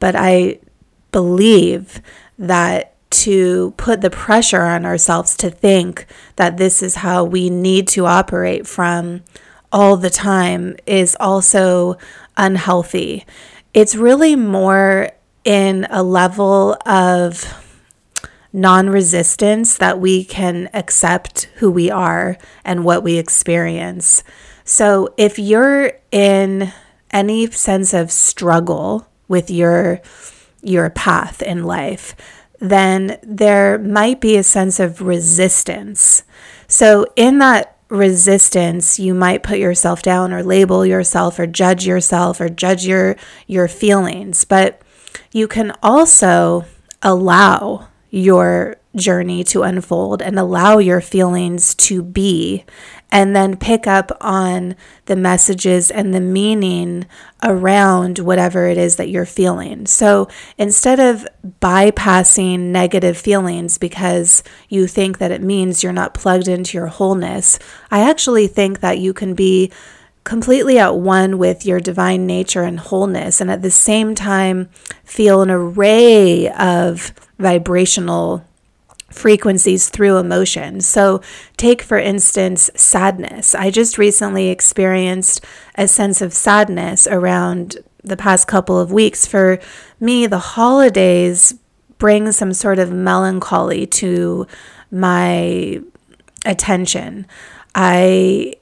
But 0.00 0.16
I 0.16 0.58
believe 1.12 2.00
that 2.38 2.94
to 3.10 3.72
put 3.76 4.00
the 4.00 4.10
pressure 4.10 4.62
on 4.62 4.86
ourselves 4.86 5.36
to 5.36 5.50
think 5.50 6.06
that 6.36 6.56
this 6.56 6.82
is 6.82 6.96
how 6.96 7.22
we 7.22 7.50
need 7.50 7.86
to 7.86 8.06
operate 8.06 8.66
from 8.66 9.22
all 9.72 9.96
the 9.96 10.10
time 10.10 10.76
is 10.86 11.16
also 11.18 11.96
unhealthy. 12.36 13.24
It's 13.74 13.96
really 13.96 14.36
more 14.36 15.10
in 15.44 15.86
a 15.90 16.02
level 16.02 16.76
of 16.86 17.44
non 18.52 18.90
resistance 18.90 19.78
that 19.78 19.98
we 19.98 20.24
can 20.24 20.68
accept 20.74 21.44
who 21.56 21.70
we 21.70 21.90
are 21.90 22.36
and 22.64 22.84
what 22.84 23.02
we 23.02 23.16
experience. 23.18 24.22
So 24.64 25.14
if 25.16 25.38
you're 25.38 25.92
in 26.10 26.72
any 27.10 27.50
sense 27.50 27.94
of 27.94 28.12
struggle 28.12 29.08
with 29.26 29.50
your 29.50 30.00
your 30.62 30.90
path 30.90 31.42
in 31.42 31.64
life, 31.64 32.14
then 32.60 33.18
there 33.22 33.78
might 33.78 34.20
be 34.20 34.36
a 34.36 34.44
sense 34.44 34.78
of 34.78 35.02
resistance. 35.02 36.22
So, 36.68 37.06
in 37.16 37.38
that 37.38 37.76
resistance, 37.92 38.98
you 38.98 39.14
might 39.14 39.42
put 39.42 39.58
yourself 39.58 40.02
down 40.02 40.32
or 40.32 40.42
label 40.42 40.84
yourself 40.84 41.38
or 41.38 41.46
judge 41.46 41.86
yourself 41.86 42.40
or 42.40 42.48
judge 42.48 42.86
your, 42.86 43.16
your 43.46 43.68
feelings. 43.68 44.44
But 44.44 44.80
you 45.30 45.46
can 45.46 45.72
also 45.82 46.64
allow 47.02 47.88
your 48.10 48.76
journey 48.96 49.44
to 49.44 49.62
unfold 49.62 50.22
and 50.22 50.38
allow 50.38 50.78
your 50.78 51.00
feelings 51.00 51.74
to 51.74 52.02
be, 52.02 52.64
and 53.12 53.36
then 53.36 53.58
pick 53.58 53.86
up 53.86 54.10
on 54.22 54.74
the 55.04 55.14
messages 55.14 55.90
and 55.90 56.14
the 56.14 56.20
meaning 56.20 57.06
around 57.42 58.18
whatever 58.18 58.66
it 58.66 58.78
is 58.78 58.96
that 58.96 59.10
you're 59.10 59.26
feeling. 59.26 59.84
So 59.86 60.28
instead 60.56 60.98
of 60.98 61.26
bypassing 61.60 62.58
negative 62.58 63.18
feelings 63.18 63.76
because 63.76 64.42
you 64.70 64.86
think 64.86 65.18
that 65.18 65.30
it 65.30 65.42
means 65.42 65.82
you're 65.82 65.92
not 65.92 66.14
plugged 66.14 66.48
into 66.48 66.78
your 66.78 66.86
wholeness, 66.86 67.58
I 67.90 68.00
actually 68.08 68.46
think 68.46 68.80
that 68.80 68.98
you 68.98 69.12
can 69.12 69.34
be 69.34 69.70
completely 70.24 70.78
at 70.78 70.96
one 70.96 71.36
with 71.36 71.66
your 71.66 71.80
divine 71.80 72.26
nature 72.26 72.62
and 72.62 72.78
wholeness, 72.78 73.40
and 73.40 73.50
at 73.50 73.60
the 73.60 73.70
same 73.72 74.14
time 74.14 74.68
feel 75.04 75.42
an 75.42 75.50
array 75.50 76.48
of 76.50 77.12
vibrational 77.38 78.46
frequencies 79.12 79.88
through 79.88 80.18
emotion. 80.18 80.80
So, 80.80 81.20
take 81.56 81.82
for 81.82 81.98
instance 81.98 82.70
sadness. 82.74 83.54
I 83.54 83.70
just 83.70 83.98
recently 83.98 84.48
experienced 84.48 85.44
a 85.76 85.86
sense 85.88 86.20
of 86.20 86.32
sadness 86.32 87.06
around 87.06 87.76
the 88.02 88.16
past 88.16 88.48
couple 88.48 88.78
of 88.78 88.92
weeks. 88.92 89.26
For 89.26 89.58
me, 90.00 90.26
the 90.26 90.38
holidays 90.38 91.54
bring 91.98 92.32
some 92.32 92.52
sort 92.52 92.78
of 92.78 92.90
melancholy 92.90 93.86
to 93.86 94.46
my 94.90 95.80
attention. 96.44 97.26
I 97.74 98.56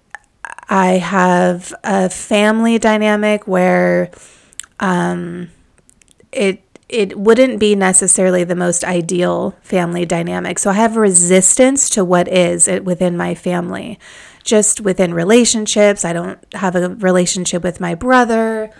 I 0.69 0.99
have 0.99 1.75
a 1.83 2.09
family 2.09 2.78
dynamic 2.78 3.47
where 3.49 4.11
um, 4.78 5.50
it 6.30 6.62
it 6.90 7.16
wouldn't 7.18 7.61
be 7.61 7.75
necessarily 7.76 8.44
the 8.44 8.56
most 8.56 8.85
ideal 8.85 9.54
family 9.62 10.04
dynamic. 10.04 10.59
So 10.59 10.70
I 10.70 10.75
have 10.75 10.97
resistance 10.97 11.88
to 11.90 12.04
what 12.04 12.26
is 12.28 12.68
within 12.82 13.16
my 13.16 13.35
family. 13.35 13.99
Just 14.42 14.80
within 14.80 15.14
relationships, 15.14 16.04
I 16.04 16.12
don't 16.12 16.38
have 16.54 16.75
a 16.75 16.88
relationship 16.88 17.62
with 17.62 17.80
my 17.80 17.94
brother. 17.94 18.70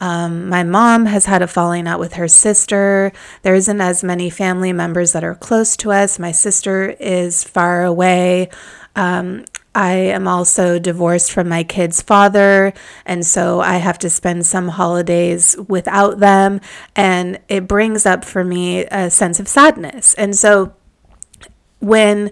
Um, 0.00 0.48
my 0.48 0.62
mom 0.62 1.06
has 1.06 1.24
had 1.24 1.42
a 1.42 1.48
falling 1.48 1.88
out 1.88 1.98
with 1.98 2.14
her 2.14 2.28
sister. 2.28 3.12
There 3.42 3.54
isn't 3.54 3.80
as 3.80 4.04
many 4.04 4.30
family 4.30 4.72
members 4.72 5.12
that 5.12 5.24
are 5.24 5.34
close 5.34 5.76
to 5.78 5.90
us. 5.90 6.18
My 6.18 6.32
sister 6.32 6.90
is 7.00 7.42
far 7.42 7.84
away. 7.84 8.50
Um, 8.94 9.44
I 9.76 9.92
am 9.92 10.26
also 10.26 10.78
divorced 10.78 11.30
from 11.30 11.50
my 11.50 11.62
kids' 11.62 12.00
father, 12.00 12.72
and 13.04 13.26
so 13.26 13.60
I 13.60 13.76
have 13.76 13.98
to 13.98 14.08
spend 14.08 14.46
some 14.46 14.68
holidays 14.68 15.54
without 15.68 16.18
them. 16.18 16.62
And 16.96 17.38
it 17.48 17.68
brings 17.68 18.06
up 18.06 18.24
for 18.24 18.42
me 18.42 18.86
a 18.86 19.10
sense 19.10 19.38
of 19.38 19.48
sadness. 19.48 20.14
And 20.14 20.34
so 20.34 20.72
when 21.80 22.30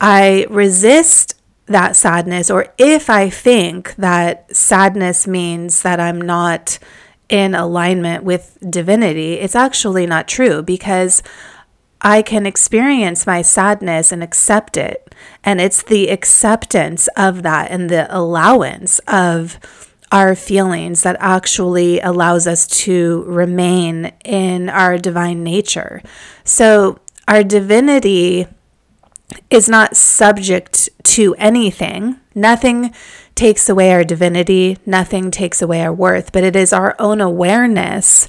I 0.00 0.46
resist 0.48 1.34
that 1.66 1.96
sadness, 1.96 2.48
or 2.48 2.72
if 2.78 3.10
I 3.10 3.28
think 3.28 3.96
that 3.96 4.54
sadness 4.54 5.26
means 5.26 5.82
that 5.82 5.98
I'm 5.98 6.20
not 6.20 6.78
in 7.28 7.56
alignment 7.56 8.22
with 8.22 8.56
divinity, 8.70 9.34
it's 9.34 9.56
actually 9.56 10.06
not 10.06 10.28
true 10.28 10.62
because 10.62 11.24
I 12.04 12.20
can 12.20 12.44
experience 12.44 13.26
my 13.26 13.40
sadness 13.40 14.12
and 14.12 14.22
accept 14.22 14.76
it. 14.76 15.14
And 15.42 15.60
it's 15.60 15.82
the 15.82 16.10
acceptance 16.10 17.08
of 17.16 17.42
that 17.42 17.70
and 17.70 17.88
the 17.88 18.06
allowance 18.14 18.98
of 19.08 19.58
our 20.12 20.34
feelings 20.34 21.02
that 21.02 21.16
actually 21.18 21.98
allows 22.00 22.46
us 22.46 22.66
to 22.66 23.24
remain 23.26 24.12
in 24.24 24.68
our 24.68 24.98
divine 24.98 25.42
nature. 25.42 26.02
So, 26.44 27.00
our 27.26 27.42
divinity 27.42 28.46
is 29.48 29.68
not 29.68 29.96
subject 29.96 30.90
to 31.02 31.34
anything. 31.36 32.20
Nothing 32.34 32.94
takes 33.34 33.68
away 33.68 33.92
our 33.92 34.04
divinity, 34.04 34.78
nothing 34.84 35.30
takes 35.30 35.62
away 35.62 35.82
our 35.82 35.92
worth, 35.92 36.32
but 36.32 36.44
it 36.44 36.54
is 36.54 36.72
our 36.72 36.94
own 36.98 37.20
awareness 37.20 38.28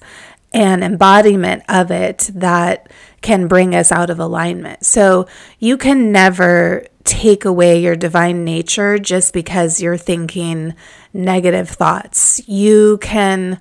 and 0.54 0.84
embodiment 0.84 1.64
of 1.68 1.92
it 1.92 2.30
that 2.34 2.90
can 3.26 3.48
bring 3.48 3.74
us 3.74 3.92
out 3.92 4.12
of 4.12 4.20
alignment. 4.20 4.86
So 4.86 5.28
you 5.58 5.78
can 5.78 6.12
never 6.12 6.86
take 7.04 7.44
away 7.44 7.82
your 7.82 7.96
divine 7.96 8.46
nature 8.46 9.00
just 9.00 9.34
because 9.34 9.82
you're 9.82 9.98
thinking 9.98 10.76
negative 11.12 11.68
thoughts. 11.68 12.48
You 12.48 13.00
can 13.02 13.60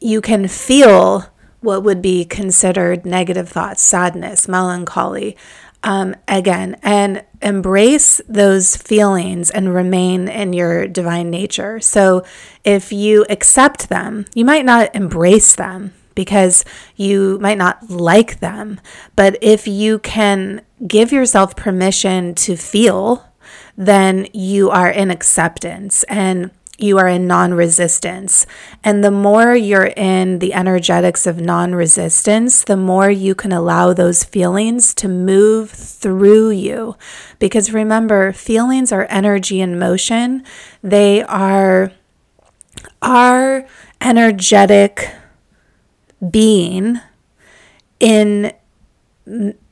you 0.00 0.20
can 0.20 0.48
feel 0.48 1.24
what 1.60 1.82
would 1.82 2.02
be 2.02 2.26
considered 2.26 3.06
negative 3.06 3.48
thoughts, 3.48 3.82
sadness, 3.82 4.46
melancholy, 4.46 5.34
um, 5.82 6.14
again, 6.28 6.76
and 6.82 7.24
embrace 7.40 8.20
those 8.28 8.76
feelings 8.76 9.48
and 9.48 9.72
remain 9.72 10.28
in 10.28 10.52
your 10.52 10.86
divine 10.88 11.30
nature. 11.30 11.80
So, 11.80 12.24
if 12.64 12.92
you 12.92 13.24
accept 13.30 13.88
them, 13.88 14.26
you 14.34 14.44
might 14.44 14.64
not 14.64 14.94
embrace 14.94 15.54
them 15.54 15.94
because 16.14 16.64
you 16.96 17.38
might 17.40 17.58
not 17.58 17.90
like 17.90 18.40
them. 18.40 18.80
But 19.16 19.38
if 19.40 19.66
you 19.66 19.98
can 19.98 20.62
give 20.86 21.12
yourself 21.12 21.56
permission 21.56 22.34
to 22.36 22.56
feel, 22.56 23.28
then 23.76 24.26
you 24.32 24.70
are 24.70 24.90
in 24.90 25.10
acceptance 25.10 26.02
and 26.04 26.50
you 26.78 26.98
are 26.98 27.08
in 27.08 27.26
non 27.26 27.54
resistance. 27.54 28.46
And 28.82 29.04
the 29.04 29.10
more 29.10 29.54
you're 29.54 29.92
in 29.96 30.40
the 30.40 30.52
energetics 30.52 31.26
of 31.26 31.40
non 31.40 31.74
resistance, 31.74 32.64
the 32.64 32.76
more 32.76 33.10
you 33.10 33.34
can 33.34 33.52
allow 33.52 33.92
those 33.92 34.24
feelings 34.24 34.94
to 34.94 35.08
move 35.08 35.70
through 35.70 36.50
you. 36.50 36.96
Because 37.38 37.72
remember, 37.72 38.32
feelings 38.32 38.92
are 38.92 39.06
energy 39.08 39.60
in 39.60 39.78
motion, 39.78 40.44
they 40.82 41.22
are 41.22 41.92
our 43.00 43.66
energetic 44.00 45.10
being 46.30 47.00
in 48.00 48.52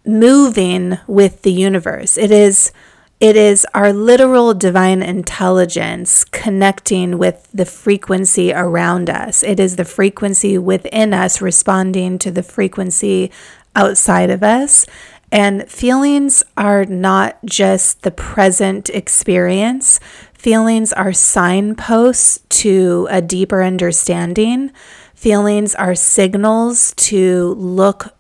moving 0.05 0.99
with 1.07 1.43
the 1.43 1.53
universe. 1.53 2.17
It 2.17 2.31
is 2.31 2.73
it 3.21 3.37
is 3.37 3.67
our 3.75 3.93
literal 3.93 4.55
divine 4.55 5.03
intelligence 5.03 6.25
connecting 6.25 7.19
with 7.19 7.47
the 7.53 7.67
frequency 7.67 8.51
around 8.51 9.11
us. 9.11 9.43
It 9.43 9.61
is 9.61 9.77
the 9.77 9.85
frequency 9.85 10.57
within 10.57 11.13
us 11.13 11.43
responding 11.43 12.19
to 12.21 12.31
the 12.31 12.43
frequency 12.43 13.31
outside 13.77 14.31
of 14.31 14.43
us. 14.43 14.87
And 15.31 15.71
feelings 15.71 16.43
are 16.57 16.87
not 16.87 17.45
just 17.45 18.03
the 18.03 18.11
present 18.11 18.89
experience, 18.89 20.01
feelings 20.33 20.91
are 20.95 21.13
signposts 21.13 22.41
to 22.61 23.07
a 23.11 23.21
deeper 23.21 23.63
understanding. 23.63 24.73
Feelings 25.21 25.75
are 25.75 25.95
signals 25.95 26.95
to 26.97 27.53
look 27.59 28.15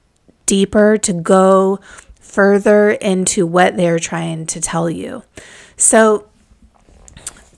deeper, 0.44 0.98
to 0.98 1.14
go 1.14 1.80
further 2.20 2.90
into 2.90 3.46
what 3.46 3.78
they're 3.78 3.98
trying 3.98 4.44
to 4.44 4.60
tell 4.60 4.90
you. 4.90 5.22
So, 5.78 6.28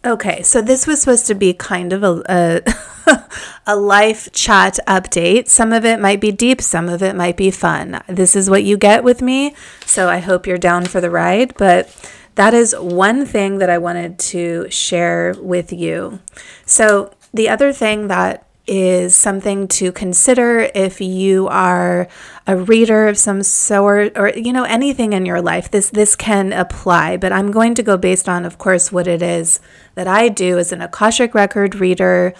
okay, 0.04 0.44
so 0.44 0.62
this 0.62 0.86
was 0.86 1.00
supposed 1.00 1.26
to 1.26 1.34
be 1.34 1.54
kind 1.54 1.92
of 1.92 2.04
a, 2.04 2.62
a, 3.08 3.28
a, 3.66 3.74
life 3.74 4.30
chat 4.30 4.78
update. 4.86 5.48
Some 5.48 5.72
of 5.72 5.84
it 5.84 5.98
might 5.98 6.20
be 6.20 6.30
deep, 6.30 6.62
some 6.62 6.88
of 6.88 7.02
it 7.02 7.16
might 7.16 7.36
be 7.36 7.50
fun. 7.50 8.00
This 8.06 8.36
is 8.36 8.48
what 8.48 8.62
you 8.62 8.76
get 8.76 9.02
with 9.02 9.22
me. 9.22 9.56
So, 9.84 10.08
I 10.08 10.18
hope 10.20 10.46
you're 10.46 10.56
down 10.56 10.84
for 10.84 11.00
the 11.00 11.10
ride. 11.10 11.56
But 11.56 11.90
that 12.36 12.54
is 12.54 12.76
one 12.78 13.26
thing 13.26 13.58
that 13.58 13.70
I 13.70 13.78
wanted 13.78 14.20
to 14.20 14.70
share 14.70 15.34
with 15.40 15.72
you. 15.72 16.20
So, 16.64 17.12
the 17.34 17.48
other 17.48 17.72
thing 17.72 18.06
that 18.06 18.46
is 18.66 19.16
something 19.16 19.66
to 19.66 19.90
consider 19.90 20.70
if 20.74 21.00
you 21.00 21.48
are 21.48 22.06
a 22.46 22.56
reader 22.56 23.08
of 23.08 23.18
some 23.18 23.42
sort 23.42 24.16
or 24.16 24.28
you 24.30 24.52
know 24.52 24.64
anything 24.64 25.12
in 25.12 25.26
your 25.26 25.42
life 25.42 25.70
this 25.72 25.90
this 25.90 26.14
can 26.14 26.52
apply 26.52 27.16
but 27.16 27.32
i'm 27.32 27.50
going 27.50 27.74
to 27.74 27.82
go 27.82 27.96
based 27.96 28.28
on 28.28 28.44
of 28.44 28.58
course 28.58 28.92
what 28.92 29.08
it 29.08 29.20
is 29.20 29.58
that 29.96 30.06
i 30.06 30.28
do 30.28 30.58
as 30.58 30.70
an 30.70 30.80
akashic 30.80 31.34
record 31.34 31.74
reader 31.74 32.32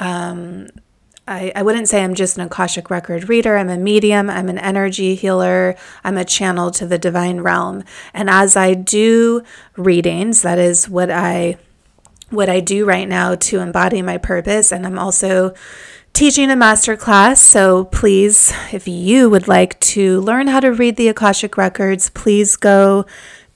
um, 0.00 0.66
I, 1.28 1.52
I 1.54 1.62
wouldn't 1.62 1.88
say 1.88 2.02
I'm 2.02 2.14
just 2.14 2.36
an 2.36 2.44
Akashic 2.44 2.90
record 2.90 3.28
reader. 3.28 3.56
I'm 3.56 3.68
a 3.68 3.76
medium. 3.76 4.28
I'm 4.28 4.48
an 4.48 4.58
energy 4.58 5.14
healer. 5.14 5.76
I'm 6.02 6.16
a 6.16 6.24
channel 6.24 6.72
to 6.72 6.86
the 6.86 6.98
divine 6.98 7.40
realm. 7.40 7.84
And 8.12 8.28
as 8.28 8.56
I 8.56 8.74
do 8.74 9.42
readings, 9.76 10.42
that 10.42 10.58
is 10.58 10.88
what 10.88 11.08
I 11.08 11.56
what 12.30 12.48
I 12.48 12.60
do 12.60 12.84
right 12.84 13.08
now 13.08 13.34
to 13.34 13.60
embody 13.60 14.02
my 14.02 14.18
purpose. 14.18 14.72
And 14.72 14.86
I'm 14.86 14.98
also 14.98 15.54
teaching 16.12 16.50
a 16.50 16.56
master 16.56 16.96
class. 16.96 17.40
So 17.40 17.84
please, 17.84 18.52
if 18.72 18.88
you 18.88 19.30
would 19.30 19.48
like 19.48 19.78
to 19.80 20.20
learn 20.20 20.46
how 20.46 20.60
to 20.60 20.72
read 20.72 20.96
the 20.96 21.08
Akashic 21.08 21.56
Records, 21.56 22.10
please 22.10 22.56
go 22.56 23.06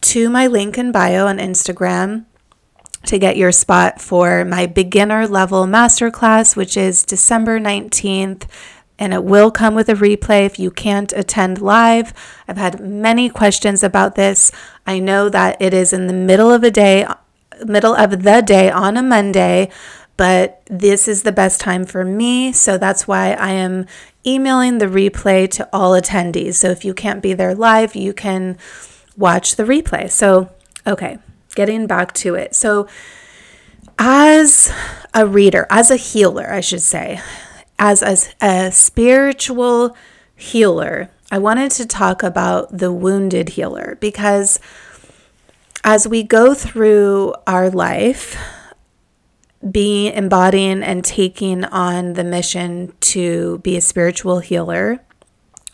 to 0.02 0.28
my 0.28 0.46
link 0.46 0.76
in 0.76 0.92
bio 0.92 1.26
on 1.26 1.38
Instagram 1.38 2.26
to 3.06 3.18
get 3.18 3.36
your 3.36 3.52
spot 3.52 4.00
for 4.00 4.44
my 4.44 4.66
beginner 4.66 5.26
level 5.26 5.66
masterclass, 5.66 6.56
which 6.56 6.76
is 6.76 7.04
December 7.04 7.60
19th. 7.60 8.44
And 8.98 9.12
it 9.12 9.24
will 9.24 9.50
come 9.50 9.74
with 9.74 9.88
a 9.88 9.94
replay 9.94 10.46
if 10.46 10.58
you 10.58 10.70
can't 10.70 11.12
attend 11.14 11.60
live. 11.60 12.14
I've 12.46 12.56
had 12.56 12.78
many 12.78 13.28
questions 13.28 13.82
about 13.82 14.14
this. 14.14 14.52
I 14.86 15.00
know 15.00 15.28
that 15.28 15.60
it 15.60 15.74
is 15.74 15.92
in 15.92 16.06
the 16.06 16.12
middle 16.12 16.52
of 16.52 16.62
a 16.62 16.70
day 16.70 17.04
middle 17.66 17.94
of 17.94 18.22
the 18.22 18.42
day 18.42 18.70
on 18.70 18.96
a 18.96 19.02
Monday, 19.02 19.70
but 20.16 20.62
this 20.66 21.08
is 21.08 21.22
the 21.22 21.32
best 21.32 21.60
time 21.60 21.84
for 21.84 22.04
me. 22.04 22.52
So 22.52 22.78
that's 22.78 23.08
why 23.08 23.32
I 23.32 23.52
am 23.52 23.86
emailing 24.26 24.78
the 24.78 24.86
replay 24.86 25.50
to 25.50 25.68
all 25.72 25.92
attendees. 25.92 26.54
So 26.54 26.70
if 26.70 26.84
you 26.84 26.94
can't 26.94 27.22
be 27.22 27.34
there 27.34 27.54
live, 27.54 27.94
you 27.94 28.12
can 28.12 28.56
watch 29.16 29.56
the 29.56 29.64
replay. 29.64 30.10
So, 30.10 30.50
okay, 30.86 31.18
getting 31.54 31.86
back 31.86 32.12
to 32.14 32.34
it. 32.34 32.54
So, 32.54 32.88
as 33.96 34.72
a 35.12 35.26
reader, 35.26 35.66
as 35.70 35.90
a 35.90 35.96
healer, 35.96 36.52
I 36.52 36.60
should 36.60 36.82
say, 36.82 37.20
as 37.78 38.02
a, 38.02 38.44
a 38.44 38.72
spiritual 38.72 39.96
healer, 40.34 41.10
I 41.30 41.38
wanted 41.38 41.70
to 41.72 41.86
talk 41.86 42.22
about 42.22 42.76
the 42.76 42.92
wounded 42.92 43.50
healer 43.50 43.96
because 44.00 44.58
as 45.84 46.08
we 46.08 46.22
go 46.22 46.54
through 46.54 47.34
our 47.46 47.68
life, 47.68 48.36
being 49.70 50.12
embodying 50.14 50.82
and 50.82 51.04
taking 51.04 51.64
on 51.66 52.14
the 52.14 52.24
mission 52.24 52.92
to 53.00 53.58
be 53.58 53.76
a 53.76 53.80
spiritual 53.82 54.38
healer, 54.40 55.00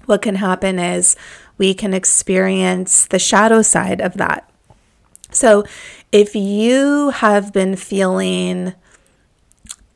what 0.07 0.23
can 0.23 0.35
happen 0.35 0.81
is 0.81 1.15
we 1.59 1.73
can 1.73 1.95
experience 1.95 3.07
the 3.07 3.19
shadow 3.19 3.63
side 3.63 4.01
of 4.01 4.15
that. 4.15 4.51
So, 5.31 5.65
if 6.11 6.35
you 6.35 7.11
have 7.11 7.53
been 7.53 7.77
feeling 7.77 8.75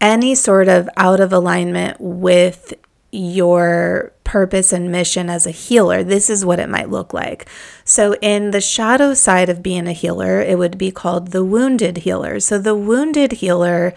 any 0.01 0.37
sort 0.37 0.69
of 0.69 0.89
out 0.97 1.19
of 1.19 1.33
alignment 1.33 1.97
with 2.01 2.73
your 3.11 4.13
purpose 4.23 4.73
and 4.73 4.93
mission 4.93 5.29
as 5.29 5.47
a 5.47 5.51
healer, 5.51 6.05
this 6.05 6.31
is 6.31 6.45
what 6.45 6.61
it 6.61 6.69
might 6.69 6.91
look 6.91 7.13
like. 7.13 7.49
So, 7.85 8.15
in 8.23 8.51
the 8.51 8.63
shadow 8.63 9.13
side 9.13 9.51
of 9.51 9.63
being 9.63 9.87
a 9.87 9.93
healer, 9.93 10.41
it 10.41 10.59
would 10.59 10.79
be 10.79 10.91
called 10.91 11.33
the 11.33 11.45
wounded 11.45 11.99
healer. 11.99 12.41
So, 12.41 12.59
the 12.59 12.75
wounded 12.75 13.33
healer 13.33 13.95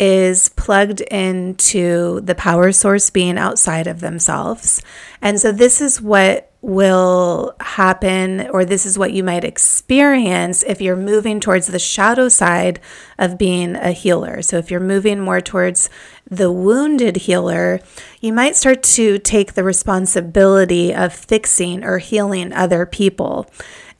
is 0.00 0.48
plugged 0.50 1.00
into 1.02 2.20
the 2.22 2.34
power 2.34 2.72
source 2.72 3.10
being 3.10 3.38
outside 3.38 3.86
of 3.86 4.00
themselves. 4.00 4.82
And 5.22 5.40
so, 5.40 5.52
this 5.52 5.80
is 5.80 6.00
what 6.00 6.50
will 6.60 7.54
happen, 7.60 8.48
or 8.48 8.64
this 8.64 8.86
is 8.86 8.98
what 8.98 9.12
you 9.12 9.22
might 9.22 9.44
experience 9.44 10.62
if 10.62 10.80
you're 10.80 10.96
moving 10.96 11.38
towards 11.38 11.66
the 11.66 11.78
shadow 11.78 12.28
side 12.28 12.80
of 13.18 13.38
being 13.38 13.76
a 13.76 13.92
healer. 13.92 14.42
So, 14.42 14.56
if 14.56 14.70
you're 14.70 14.80
moving 14.80 15.20
more 15.20 15.40
towards 15.40 15.88
the 16.28 16.50
wounded 16.50 17.16
healer, 17.16 17.80
you 18.20 18.32
might 18.32 18.56
start 18.56 18.82
to 18.82 19.18
take 19.18 19.52
the 19.52 19.64
responsibility 19.64 20.94
of 20.94 21.14
fixing 21.14 21.84
or 21.84 21.98
healing 21.98 22.52
other 22.52 22.84
people 22.84 23.46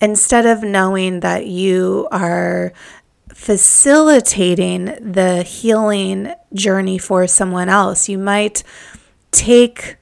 instead 0.01 0.45
of 0.45 0.63
knowing 0.63 1.21
that 1.21 1.47
you 1.47 2.09
are 2.11 2.73
facilitating 3.45 4.87
the 5.13 5.43
healing 5.43 6.33
journey 6.55 6.97
for 6.97 7.27
someone 7.27 7.69
else. 7.69 8.09
You 8.09 8.17
might 8.17 8.63
take 9.33 9.97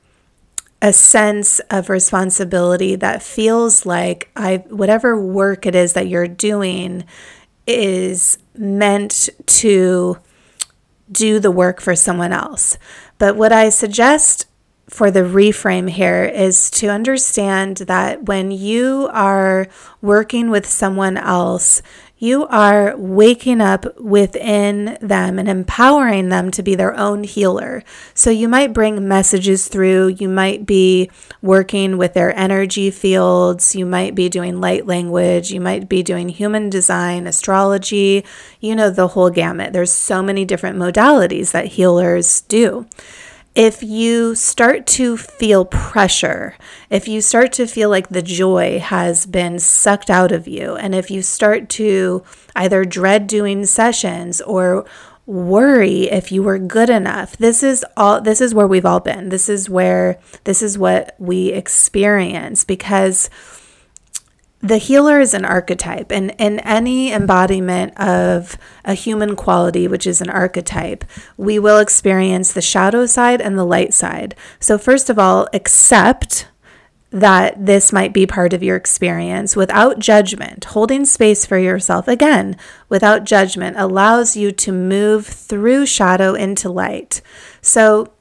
a 0.81 0.93
sense 0.93 1.59
of 1.69 1.91
responsibility 1.91 2.95
that 2.95 3.21
feels 3.21 3.85
like 3.85 4.31
I 4.37 4.59
whatever 4.69 5.21
work 5.21 5.67
it 5.67 5.75
is 5.75 5.95
that 5.95 6.07
you're 6.07 6.29
doing 6.29 7.03
is 7.67 8.39
meant 8.57 9.29
to 9.47 10.19
do 11.11 11.41
the 11.41 11.51
work 11.51 11.81
for 11.81 11.97
someone 11.97 12.33
else. 12.33 12.79
But 13.19 13.35
what 13.35 13.51
I 13.51 13.71
suggest 13.71 14.47
for 14.93 15.11
the 15.11 15.21
reframe 15.21 15.89
here 15.89 16.25
is 16.25 16.71
to 16.71 16.89
understand 16.89 17.79
that 17.79 18.25
when 18.25 18.51
you 18.51 19.09
are 19.11 19.67
working 20.03 20.51
with 20.51 20.67
someone 20.67 21.17
else, 21.17 21.81
you 22.19 22.47
are 22.49 22.95
waking 22.99 23.63
up 23.63 23.99
within 23.99 24.99
them 25.01 25.39
and 25.39 25.49
empowering 25.49 26.29
them 26.29 26.51
to 26.51 26.63
be 26.63 26.75
their 26.75 26.95
own 26.95 27.25
healer. 27.25 27.83
So 28.13 28.29
you 28.29 28.51
might 28.51 28.75
bring 28.75 29.09
messages 29.09 29.67
through, 29.67 30.09
you 30.09 30.29
might 30.29 30.67
be 30.67 31.11
working 31.41 31.97
with 31.97 32.13
their 32.13 32.37
energy 32.39 32.91
fields, 32.91 33.75
you 33.75 33.87
might 33.87 34.15
be 34.15 34.29
doing 34.29 34.61
light 34.61 34.87
language, 34.87 35.51
you 35.51 35.61
might 35.61 35.89
be 35.89 36.03
doing 36.03 36.29
human 36.29 36.69
design, 36.69 37.27
astrology, 37.27 38.27
you 38.61 38.77
know, 38.77 38.91
the 38.91 39.09
whole 39.09 39.31
gamut. 39.31 39.73
There's 39.73 39.93
so 39.93 40.23
many 40.23 40.45
different 40.45 40.79
modalities 40.79 41.53
that 41.53 41.65
healers 41.69 42.43
do 42.43 42.87
if 43.55 43.83
you 43.83 44.35
start 44.35 44.87
to 44.87 45.17
feel 45.17 45.65
pressure, 45.65 46.57
if 46.89 47.07
you 47.07 47.21
start 47.21 47.53
to 47.53 47.67
feel 47.67 47.91
like 47.91 48.09
the 48.09 48.23
joy 48.23 48.79
has 48.79 49.27
been 49.27 49.59
sucked 49.59 50.09
out 50.09 50.33
of 50.33 50.49
you, 50.49 50.75
and 50.77 50.95
if 50.95 51.11
you 51.11 51.23
start 51.23 51.69
to 51.71 52.23
either 52.57 52.85
dread 52.85 53.27
doing 53.27 53.67
sessions 53.67 54.41
or 54.43 54.87
worry 55.27 56.11
if 56.11 56.33
you 56.33 56.43
were 56.43 56.59
good 56.59 56.89
enough, 56.89 57.37
this 57.37 57.63
is 57.63 57.85
all 57.97 58.21
this 58.21 58.41
is 58.41 58.55
where 58.55 58.67
we've 58.67 58.87
all 58.87 59.01
been. 59.01 59.29
This 59.29 59.49
is 59.49 59.69
where 59.69 60.19
this 60.45 60.63
is 60.63 60.79
what 60.79 61.15
we 61.19 61.49
experience 61.53 62.65
because 62.65 63.29
the 64.63 64.79
healer 64.79 65.19
is 65.19 65.35
an 65.35 65.45
archetype, 65.45 66.13
and 66.13 66.33
in 66.39 66.61
any 66.61 67.13
embodiment 67.13 67.99
of 67.99 68.57
a 68.85 68.95
human 68.95 69.35
quality, 69.35 69.89
which 69.89 70.07
is 70.07 70.21
an 70.21 70.31
archetype, 70.31 71.05
we 71.37 71.59
will 71.59 71.79
experience 71.79 72.53
the 72.53 72.63
shadow 72.63 73.05
side 73.05 73.41
and 73.41 73.59
the 73.59 73.65
light 73.65 73.93
side. 73.93 74.37
So, 74.61 74.79
first 74.79 75.11
of 75.11 75.19
all, 75.19 75.49
accept 75.53 76.47
that 77.11 77.67
this 77.67 77.93
might 77.93 78.13
be 78.13 78.25
part 78.25 78.53
of 78.53 78.63
your 78.63 78.77
experience 78.77 79.57
without 79.57 79.99
judgment. 79.99 80.65
Holding 80.67 81.05
space 81.05 81.45
for 81.45 81.59
yourself, 81.59 82.07
again, 82.07 82.57
without 82.89 83.25
judgment, 83.25 83.77
allows 83.77 84.37
you 84.37 84.53
to 84.53 84.73
move 84.73 85.27
through 85.27 85.87
shadow 85.87 86.35
into 86.35 86.71
light. 86.71 87.21
So, 87.61 88.13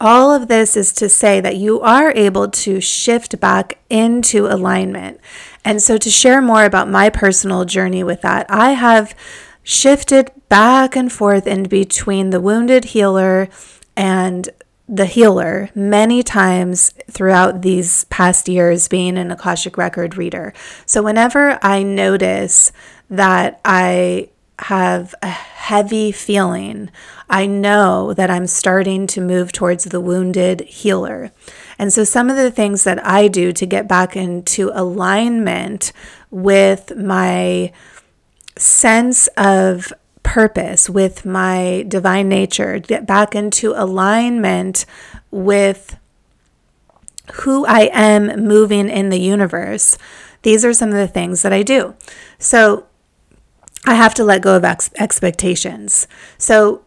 all 0.00 0.32
of 0.32 0.48
this 0.48 0.76
is 0.76 0.92
to 0.94 1.08
say 1.08 1.40
that 1.40 1.56
you 1.56 1.80
are 1.80 2.12
able 2.12 2.48
to 2.48 2.80
shift 2.80 3.40
back 3.40 3.78
into 3.90 4.46
alignment. 4.46 5.20
And 5.64 5.82
so, 5.82 5.98
to 5.98 6.10
share 6.10 6.40
more 6.40 6.64
about 6.64 6.88
my 6.88 7.10
personal 7.10 7.64
journey 7.64 8.02
with 8.02 8.22
that, 8.22 8.46
I 8.48 8.70
have 8.70 9.14
shifted 9.62 10.30
back 10.48 10.96
and 10.96 11.12
forth 11.12 11.46
in 11.46 11.64
between 11.64 12.30
the 12.30 12.40
wounded 12.40 12.86
healer 12.86 13.48
and 13.96 14.48
the 14.88 15.04
healer 15.04 15.68
many 15.74 16.22
times 16.22 16.94
throughout 17.10 17.60
these 17.60 18.04
past 18.04 18.48
years 18.48 18.88
being 18.88 19.18
an 19.18 19.30
Akashic 19.30 19.76
record 19.76 20.16
reader. 20.16 20.54
So 20.86 21.02
whenever 21.02 21.58
I 21.62 21.82
notice 21.82 22.72
that 23.10 23.60
I 23.64 24.30
have 24.60 25.14
a 25.22 25.28
heavy 25.28 26.10
feeling, 26.10 26.90
I 27.28 27.46
know 27.46 28.14
that 28.14 28.30
I'm 28.30 28.46
starting 28.46 29.06
to 29.08 29.20
move 29.20 29.52
towards 29.52 29.84
the 29.84 30.00
wounded 30.00 30.62
healer. 30.62 31.30
And 31.78 31.92
so, 31.92 32.04
some 32.04 32.28
of 32.28 32.36
the 32.36 32.50
things 32.50 32.84
that 32.84 33.04
I 33.06 33.28
do 33.28 33.52
to 33.52 33.66
get 33.66 33.86
back 33.86 34.16
into 34.16 34.70
alignment 34.74 35.92
with 36.30 36.96
my 36.96 37.72
sense 38.56 39.28
of 39.36 39.92
purpose, 40.22 40.90
with 40.90 41.24
my 41.24 41.84
divine 41.88 42.28
nature, 42.28 42.78
get 42.78 43.06
back 43.06 43.34
into 43.34 43.72
alignment 43.76 44.84
with 45.30 45.96
who 47.34 47.64
I 47.66 47.90
am 47.92 48.44
moving 48.44 48.88
in 48.88 49.10
the 49.10 49.20
universe. 49.20 49.96
These 50.42 50.64
are 50.64 50.72
some 50.72 50.90
of 50.90 50.96
the 50.96 51.08
things 51.08 51.42
that 51.42 51.52
I 51.52 51.62
do. 51.62 51.94
So 52.38 52.86
I 53.86 53.94
have 53.94 54.14
to 54.14 54.24
let 54.24 54.42
go 54.42 54.56
of 54.56 54.64
ex- 54.64 54.90
expectations. 54.98 56.06
So 56.36 56.82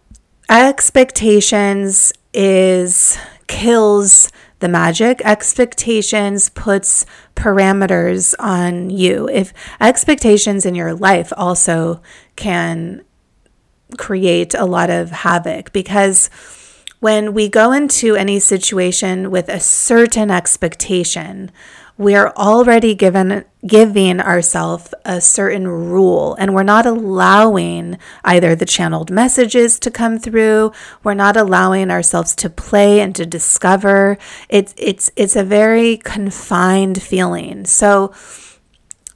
expectations 0.49 2.13
is 2.33 3.17
kills 3.47 4.31
the 4.61 4.69
magic. 4.69 5.21
Expectations 5.25 6.49
puts 6.49 7.05
parameters 7.35 8.33
on 8.39 8.89
you. 8.89 9.27
If 9.29 9.53
expectations 9.79 10.65
in 10.65 10.73
your 10.73 10.93
life 10.93 11.33
also 11.35 12.01
can 12.35 13.03
create 13.97 14.53
a 14.53 14.65
lot 14.65 14.89
of 14.89 15.11
havoc 15.11 15.73
because 15.73 16.29
when 17.01 17.33
we 17.33 17.49
go 17.49 17.71
into 17.71 18.15
any 18.15 18.39
situation 18.39 19.31
with 19.31 19.49
a 19.49 19.59
certain 19.59 20.31
expectation, 20.31 21.51
we're 22.01 22.29
already 22.29 22.95
given 22.95 23.45
giving 23.67 24.19
ourselves 24.19 24.91
a 25.05 25.21
certain 25.21 25.67
rule 25.67 26.35
and 26.39 26.55
we're 26.55 26.63
not 26.63 26.83
allowing 26.87 27.95
either 28.23 28.55
the 28.55 28.65
channeled 28.65 29.11
messages 29.11 29.79
to 29.79 29.91
come 29.91 30.17
through. 30.17 30.71
We're 31.03 31.13
not 31.13 31.37
allowing 31.37 31.91
ourselves 31.91 32.35
to 32.37 32.49
play 32.49 33.01
and 33.01 33.15
to 33.15 33.25
discover. 33.27 34.17
It's 34.49 34.73
it's 34.77 35.11
it's 35.15 35.35
a 35.35 35.43
very 35.43 35.97
confined 35.97 37.03
feeling. 37.03 37.65
So 37.65 38.11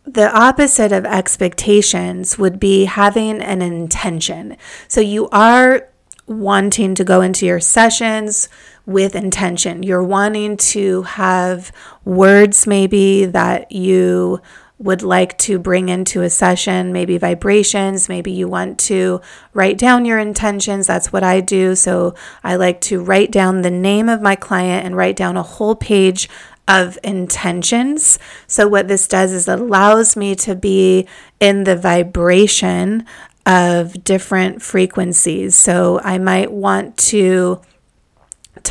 the 0.06 0.32
opposite 0.32 0.92
of 0.92 1.06
expectations 1.06 2.38
would 2.38 2.60
be 2.60 2.86
having 2.86 3.42
an 3.42 3.64
intention. 3.64 4.58
So 4.88 5.02
you 5.02 5.28
are 5.30 5.90
wanting 6.28 6.96
to 6.96 7.04
go 7.04 7.22
into 7.22 7.46
your 7.46 7.60
sessions 7.60 8.50
with 8.86 9.16
intention. 9.16 9.84
You're 9.84 10.04
wanting 10.04 10.58
to 10.58 11.04
have 11.04 11.72
words 12.04 12.66
maybe 12.68 13.26
that 13.26 13.72
you 13.72 14.42
would 14.78 15.02
like 15.02 15.38
to 15.38 15.58
bring 15.58 15.88
into 15.88 16.22
a 16.22 16.30
session, 16.30 16.92
maybe 16.92 17.18
vibrations, 17.18 18.10
maybe 18.10 18.32
you 18.32 18.48
want 18.48 18.78
to 18.78 19.22
write 19.54 19.78
down 19.78 20.04
your 20.04 20.20
intentions. 20.20 20.88
That's 20.88 21.14
what 21.14 21.24
I 21.24 21.40
do. 21.40 21.76
So 21.76 22.14
I 22.44 22.58
like 22.58 22.82
to 22.82 23.02
write 23.02 23.32
down 23.32 23.62
the 23.62 23.72
name 23.72 24.10
of 24.10 24.22
my 24.22 24.36
client 24.36 24.86
and 24.86 24.98
write 24.98 25.16
down 25.16 25.38
a 25.38 25.44
whole 25.44 25.76
page 25.76 26.28
of 26.68 26.98
intentions. 27.04 28.18
So, 28.48 28.68
what 28.68 28.88
this 28.88 29.08
does 29.08 29.32
is 29.32 29.48
allows 29.48 30.16
me 30.16 30.36
to 30.38 30.56
be 30.56 31.08
in 31.40 31.64
the 31.64 31.76
vibration 31.76 33.06
of 33.46 34.04
different 34.04 34.62
frequencies. 34.62 35.56
So, 35.56 36.00
I 36.04 36.18
might 36.18 36.52
want 36.52 36.98
to. 36.98 37.62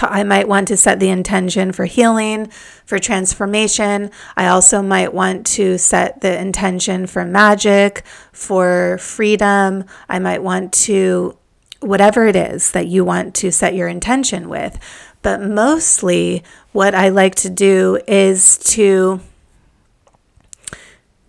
I 0.00 0.24
might 0.24 0.48
want 0.48 0.68
to 0.68 0.76
set 0.76 0.98
the 0.98 1.10
intention 1.10 1.70
for 1.70 1.84
healing, 1.84 2.50
for 2.84 2.98
transformation. 2.98 4.10
I 4.36 4.48
also 4.48 4.82
might 4.82 5.12
want 5.12 5.46
to 5.48 5.78
set 5.78 6.20
the 6.20 6.38
intention 6.40 7.06
for 7.06 7.24
magic, 7.24 8.02
for 8.32 8.98
freedom. 8.98 9.84
I 10.08 10.18
might 10.18 10.42
want 10.42 10.72
to, 10.84 11.36
whatever 11.80 12.26
it 12.26 12.34
is 12.34 12.72
that 12.72 12.88
you 12.88 13.04
want 13.04 13.34
to 13.36 13.52
set 13.52 13.74
your 13.74 13.88
intention 13.88 14.48
with. 14.48 14.78
But 15.22 15.40
mostly, 15.40 16.42
what 16.72 16.94
I 16.94 17.08
like 17.10 17.34
to 17.36 17.50
do 17.50 18.00
is 18.08 18.58
to 18.72 19.20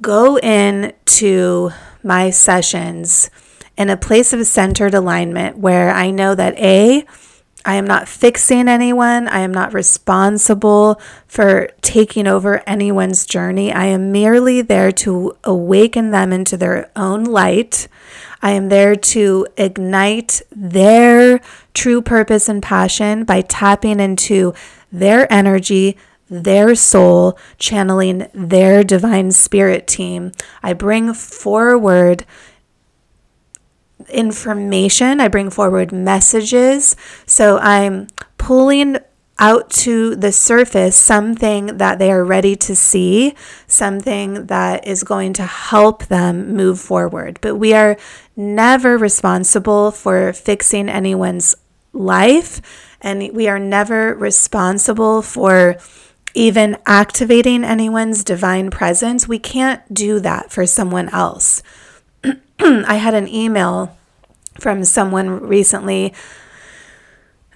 go 0.02 0.38
into 0.38 1.72
my 2.06 2.30
sessions 2.30 3.30
in 3.76 3.90
a 3.90 3.98
place 3.98 4.32
of 4.32 4.46
centered 4.48 4.94
alignment 4.94 5.58
where 5.58 5.92
I 5.92 6.12
know 6.12 6.36
that 6.36 6.58
A, 6.58 7.06
I 7.66 7.76
am 7.76 7.88
not 7.88 8.08
fixing 8.08 8.70
anyone. 8.70 9.28
I 9.28 9.40
am 9.40 9.52
not 9.52 9.74
responsible 9.74 11.02
for 11.28 11.70
taking 11.82 12.28
over 12.28 12.62
anyone's 12.70 13.26
journey. 13.26 13.74
I 13.74 13.86
am 13.86 14.12
merely 14.12 14.62
there 14.62 14.92
to 14.92 15.36
awaken 15.44 16.12
them 16.12 16.32
into 16.32 16.58
their 16.58 16.92
own 16.96 17.24
light. 17.24 17.88
I 18.44 18.52
am 18.52 18.70
there 18.70 18.96
to 18.96 19.48
ignite 19.58 20.44
their 20.52 21.42
true 21.74 22.04
purpose 22.04 22.48
and 22.48 22.62
passion 22.62 23.24
by 23.24 23.42
tapping 23.42 24.00
into 24.00 24.54
their 24.92 25.32
energy, 25.34 25.98
their 26.30 26.76
soul, 26.76 27.38
channeling 27.58 28.28
their 28.34 28.84
divine 28.84 29.32
spirit 29.32 29.88
team. 29.88 30.32
I 30.64 30.74
bring 30.74 31.14
forward 31.14 32.26
information, 34.10 35.20
I 35.20 35.28
bring 35.28 35.50
forward 35.50 35.92
messages. 35.92 36.96
So 37.26 37.58
I'm 37.60 38.08
pulling 38.38 38.98
out 39.38 39.70
to 39.70 40.16
the 40.16 40.32
surface 40.32 40.96
something 40.96 41.78
that 41.78 42.00
they 42.00 42.10
are 42.10 42.24
ready 42.24 42.56
to 42.56 42.76
see, 42.76 43.36
something 43.68 44.46
that 44.46 44.88
is 44.88 45.04
going 45.04 45.34
to 45.34 45.44
help 45.44 46.06
them 46.06 46.56
move 46.56 46.80
forward. 46.80 47.38
But 47.42 47.56
we 47.56 47.74
are 47.74 47.98
never 48.36 48.98
responsible 48.98 49.92
for 49.92 50.32
fixing 50.32 50.88
anyone's 50.88 51.56
life 51.92 52.62
and 53.02 53.32
we 53.34 53.48
are 53.48 53.60
never 53.60 54.16
responsible 54.16 55.22
for 55.22 55.78
even 56.36 56.78
activating 56.86 57.64
anyone's 57.64 58.24
divine 58.24 58.70
presence. 58.70 59.28
We 59.28 59.40
can't 59.40 59.94
do 59.94 60.20
that 60.20 60.52
for 60.52 60.66
someone 60.66 61.10
else. 61.10 61.64
I 62.60 62.96
had 62.96 63.14
an 63.14 63.28
email 63.28 63.98
from 64.60 64.84
someone 64.84 65.42
recently 65.42 66.14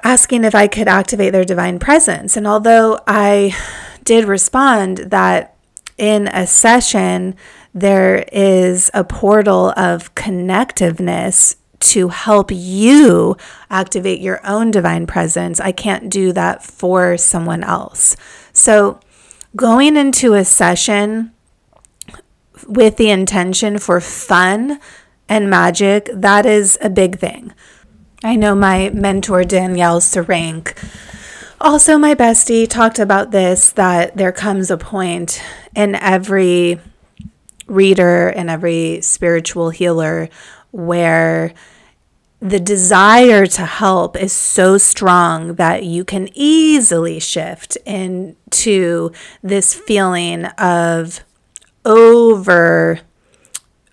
asking 0.03 0.45
if 0.45 0.55
I 0.55 0.67
could 0.67 0.87
activate 0.87 1.33
their 1.33 1.43
divine 1.43 1.77
presence. 1.79 2.37
And 2.37 2.47
although 2.47 2.99
I 3.05 3.55
did 4.03 4.25
respond 4.25 4.97
that 4.97 5.55
in 5.97 6.27
a 6.29 6.47
session, 6.47 7.35
there 7.73 8.25
is 8.31 8.89
a 8.93 9.03
portal 9.03 9.73
of 9.75 10.15
connectiveness 10.15 11.55
to 11.79 12.09
help 12.09 12.51
you 12.51 13.37
activate 13.69 14.19
your 14.19 14.45
own 14.45 14.71
divine 14.71 15.07
presence. 15.07 15.59
I 15.59 15.71
can't 15.71 16.09
do 16.09 16.33
that 16.33 16.63
for 16.63 17.17
someone 17.17 17.63
else. 17.63 18.15
So, 18.59 18.99
going 19.55 19.95
into 19.95 20.33
a 20.33 20.43
session 20.43 21.31
with 22.67 22.97
the 22.97 23.09
intention 23.09 23.77
for 23.77 24.01
fun 24.01 24.81
and 25.29 25.49
magic, 25.49 26.09
that 26.13 26.45
is 26.45 26.77
a 26.81 26.89
big 26.89 27.19
thing. 27.19 27.53
I 28.21 28.35
know 28.35 28.55
my 28.55 28.89
mentor, 28.89 29.45
Danielle 29.45 30.01
Serank, 30.01 30.75
also 31.61 31.97
my 31.97 32.13
bestie, 32.13 32.67
talked 32.67 32.99
about 32.99 33.31
this 33.31 33.71
that 33.71 34.17
there 34.17 34.33
comes 34.33 34.69
a 34.69 34.77
point 34.77 35.41
in 35.73 35.95
every 35.95 36.81
reader 37.65 38.27
and 38.27 38.49
every 38.49 38.99
spiritual 38.99 39.69
healer 39.69 40.27
where 40.71 41.53
the 42.41 42.59
desire 42.59 43.45
to 43.45 43.65
help 43.65 44.15
is 44.15 44.31
so 44.31 44.77
strong 44.77 45.55
that 45.55 45.83
you 45.83 46.05
can 46.05 46.29
easily 46.33 47.19
shift 47.19 47.75
into 47.85 49.11
this 49.43 49.73
feeling 49.73 50.45
of 50.45 51.23
over 51.85 53.01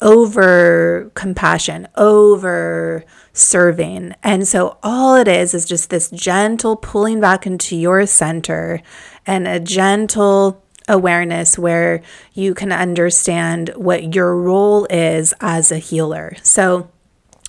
over 0.02 1.10
compassion 1.14 1.88
over 1.96 3.02
serving. 3.32 4.14
And 4.22 4.46
so 4.46 4.78
all 4.82 5.16
it 5.16 5.26
is 5.26 5.54
is 5.54 5.64
just 5.64 5.88
this 5.88 6.10
gentle 6.10 6.76
pulling 6.76 7.18
back 7.18 7.46
into 7.46 7.74
your 7.74 8.06
center 8.06 8.82
and 9.26 9.48
a 9.48 9.58
gentle 9.58 10.62
awareness 10.86 11.58
where 11.58 12.02
you 12.34 12.54
can 12.54 12.72
understand 12.72 13.70
what 13.70 14.14
your 14.14 14.36
role 14.36 14.86
is 14.90 15.34
as 15.40 15.72
a 15.72 15.78
healer. 15.78 16.36
So 16.42 16.90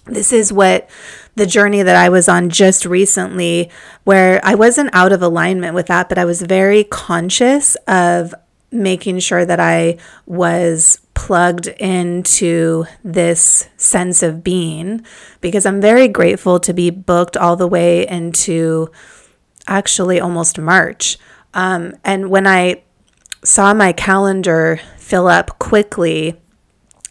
this 0.10 0.32
is 0.32 0.52
what 0.52 0.90
the 1.36 1.46
journey 1.46 1.84
that 1.84 1.96
I 1.96 2.10
was 2.10 2.28
on 2.28 2.50
just 2.50 2.86
recently, 2.86 3.70
where 4.04 4.42
I 4.44 4.56
wasn't 4.56 4.90
out 4.94 5.12
of 5.12 5.22
alignment 5.22 5.76
with 5.76 5.88
that, 5.88 6.10
but 6.10 6.18
I 6.18 6.26
was 6.26 6.42
very 6.42 6.84
conscious 6.84 7.76
of 7.88 8.34
making 8.72 9.20
sure 9.20 9.46
that 9.46 9.60
I 9.60 9.98
was 10.26 11.00
plugged 11.14 11.68
into 11.68 12.86
this 13.04 13.70
sense 13.78 14.22
of 14.22 14.44
being 14.44 15.06
because 15.42 15.66
I'm 15.66 15.82
very 15.82 16.08
grateful 16.08 16.60
to 16.60 16.74
be 16.74 16.90
booked 16.90 17.38
all 17.38 17.56
the 17.56 17.68
way 17.68 18.06
into 18.08 18.92
actually 19.68 20.20
almost 20.20 20.60
March. 20.60 21.18
Um, 21.54 21.96
and 22.04 22.30
when 22.30 22.46
I 22.46 22.84
saw 23.44 23.74
my 23.74 23.94
calendar 23.94 24.80
fill 24.98 25.28
up 25.28 25.58
quickly, 25.60 26.40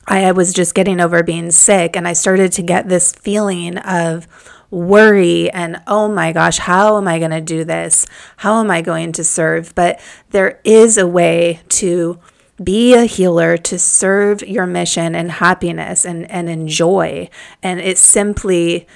I 0.07 0.33
was 0.33 0.53
just 0.53 0.75
getting 0.75 1.01
over 1.01 1.23
being 1.23 1.51
sick 1.51 1.97
and 1.97 2.07
I 2.07 2.13
started 2.13 2.53
to 2.53 2.63
get 2.63 2.89
this 2.89 3.13
feeling 3.13 3.79
of 3.79 4.29
worry 4.71 5.51
and 5.51 5.81
oh 5.87 6.09
my 6.09 6.33
gosh, 6.33 6.59
how 6.59 6.97
am 6.97 7.09
I 7.09 7.19
going 7.19 7.31
to 7.31 7.41
do 7.41 7.65
this? 7.65 8.07
How 8.39 8.61
am 8.61 8.71
I 8.71 8.83
going 8.83 9.13
to 9.13 9.25
serve? 9.25 9.75
But 9.75 10.01
there 10.31 10.61
is 10.65 10.99
a 10.99 11.07
way 11.07 11.61
to 11.71 12.21
be 12.63 12.95
a 12.95 13.05
healer 13.05 13.57
to 13.57 13.79
serve 13.79 14.43
your 14.43 14.67
mission 14.67 15.15
and 15.15 15.31
happiness 15.31 16.05
and, 16.05 16.31
and 16.31 16.49
enjoy. 16.49 17.29
And 17.63 17.81
it 17.81 17.99
simply 17.99 18.87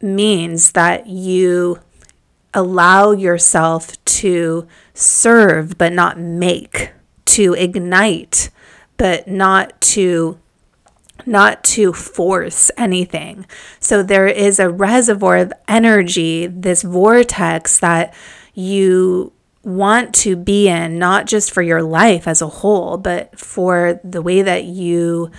means 0.00 0.72
that 0.72 1.06
you 1.06 1.80
allow 2.54 3.10
yourself 3.10 4.02
to 4.04 4.66
serve 4.94 5.76
but 5.76 5.92
not 5.92 6.18
make, 6.18 6.92
to 7.26 7.52
ignite 7.54 8.50
but 8.96 9.28
not 9.28 9.80
to 9.80 10.38
not 11.24 11.64
to 11.64 11.92
force 11.92 12.70
anything. 12.76 13.46
So 13.80 14.02
there 14.02 14.26
is 14.28 14.58
a 14.58 14.68
reservoir 14.68 15.38
of 15.38 15.52
energy, 15.66 16.46
this 16.46 16.82
vortex 16.82 17.78
that 17.78 18.14
you 18.54 19.32
want 19.62 20.14
to 20.14 20.36
be 20.36 20.68
in, 20.68 20.98
not 20.98 21.26
just 21.26 21.50
for 21.50 21.62
your 21.62 21.82
life 21.82 22.28
as 22.28 22.40
a 22.40 22.46
whole, 22.46 22.96
but 22.96 23.38
for 23.38 24.00
the 24.04 24.22
way 24.22 24.42
that 24.42 24.64
you 24.64 25.30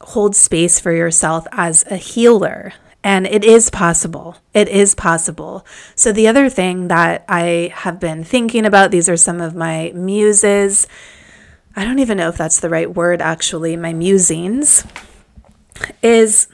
hold 0.00 0.34
space 0.34 0.80
for 0.80 0.92
yourself 0.92 1.46
as 1.52 1.84
a 1.90 1.96
healer. 1.96 2.72
And 3.04 3.26
it 3.26 3.44
is 3.44 3.70
possible. 3.70 4.36
It 4.52 4.68
is 4.68 4.94
possible. 4.94 5.64
So, 5.94 6.10
the 6.10 6.26
other 6.26 6.48
thing 6.48 6.88
that 6.88 7.24
I 7.28 7.72
have 7.72 8.00
been 8.00 8.24
thinking 8.24 8.66
about, 8.66 8.90
these 8.90 9.08
are 9.08 9.16
some 9.16 9.40
of 9.40 9.54
my 9.54 9.92
muses. 9.94 10.88
I 11.76 11.84
don't 11.84 11.98
even 11.98 12.16
know 12.16 12.28
if 12.30 12.38
that's 12.38 12.60
the 12.60 12.70
right 12.70 12.92
word, 12.92 13.20
actually, 13.20 13.76
my 13.76 13.92
musings, 13.92 14.86
is 16.02 16.48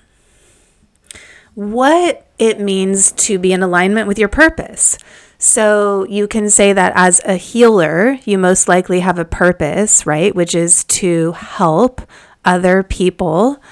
what 1.55 2.27
it 2.39 2.59
means 2.59 3.13
to 3.13 3.39
be 3.39 3.53
in 3.53 3.63
alignment 3.63 4.09
with 4.09 4.19
your 4.19 4.29
purpose. 4.29 4.99
So 5.39 6.07
you 6.09 6.27
can 6.27 6.51
say 6.51 6.73
that 6.73 6.93
as 6.97 7.21
a 7.25 7.37
healer, 7.37 8.19
you 8.25 8.37
most 8.37 8.69
likely 8.69 9.01
have 9.01 9.19
a 9.19 9.25
purpose, 9.25 10.07
right? 10.07 10.35
Which 10.35 10.55
is 10.55 10.85
to 10.85 11.33
help 11.33 12.03
other 12.45 12.83
people 12.83 13.63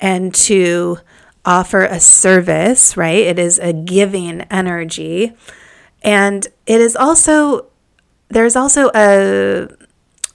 and 0.00 0.34
to 0.34 0.98
offer 1.44 1.84
a 1.84 2.00
service, 2.00 2.96
right? 2.96 3.24
It 3.24 3.38
is 3.38 3.58
a 3.58 3.72
giving 3.72 4.42
energy. 4.42 5.34
And 6.02 6.46
it 6.66 6.80
is 6.80 6.94
also, 6.96 7.66
there's 8.28 8.56
also 8.56 8.90
a, 8.94 9.68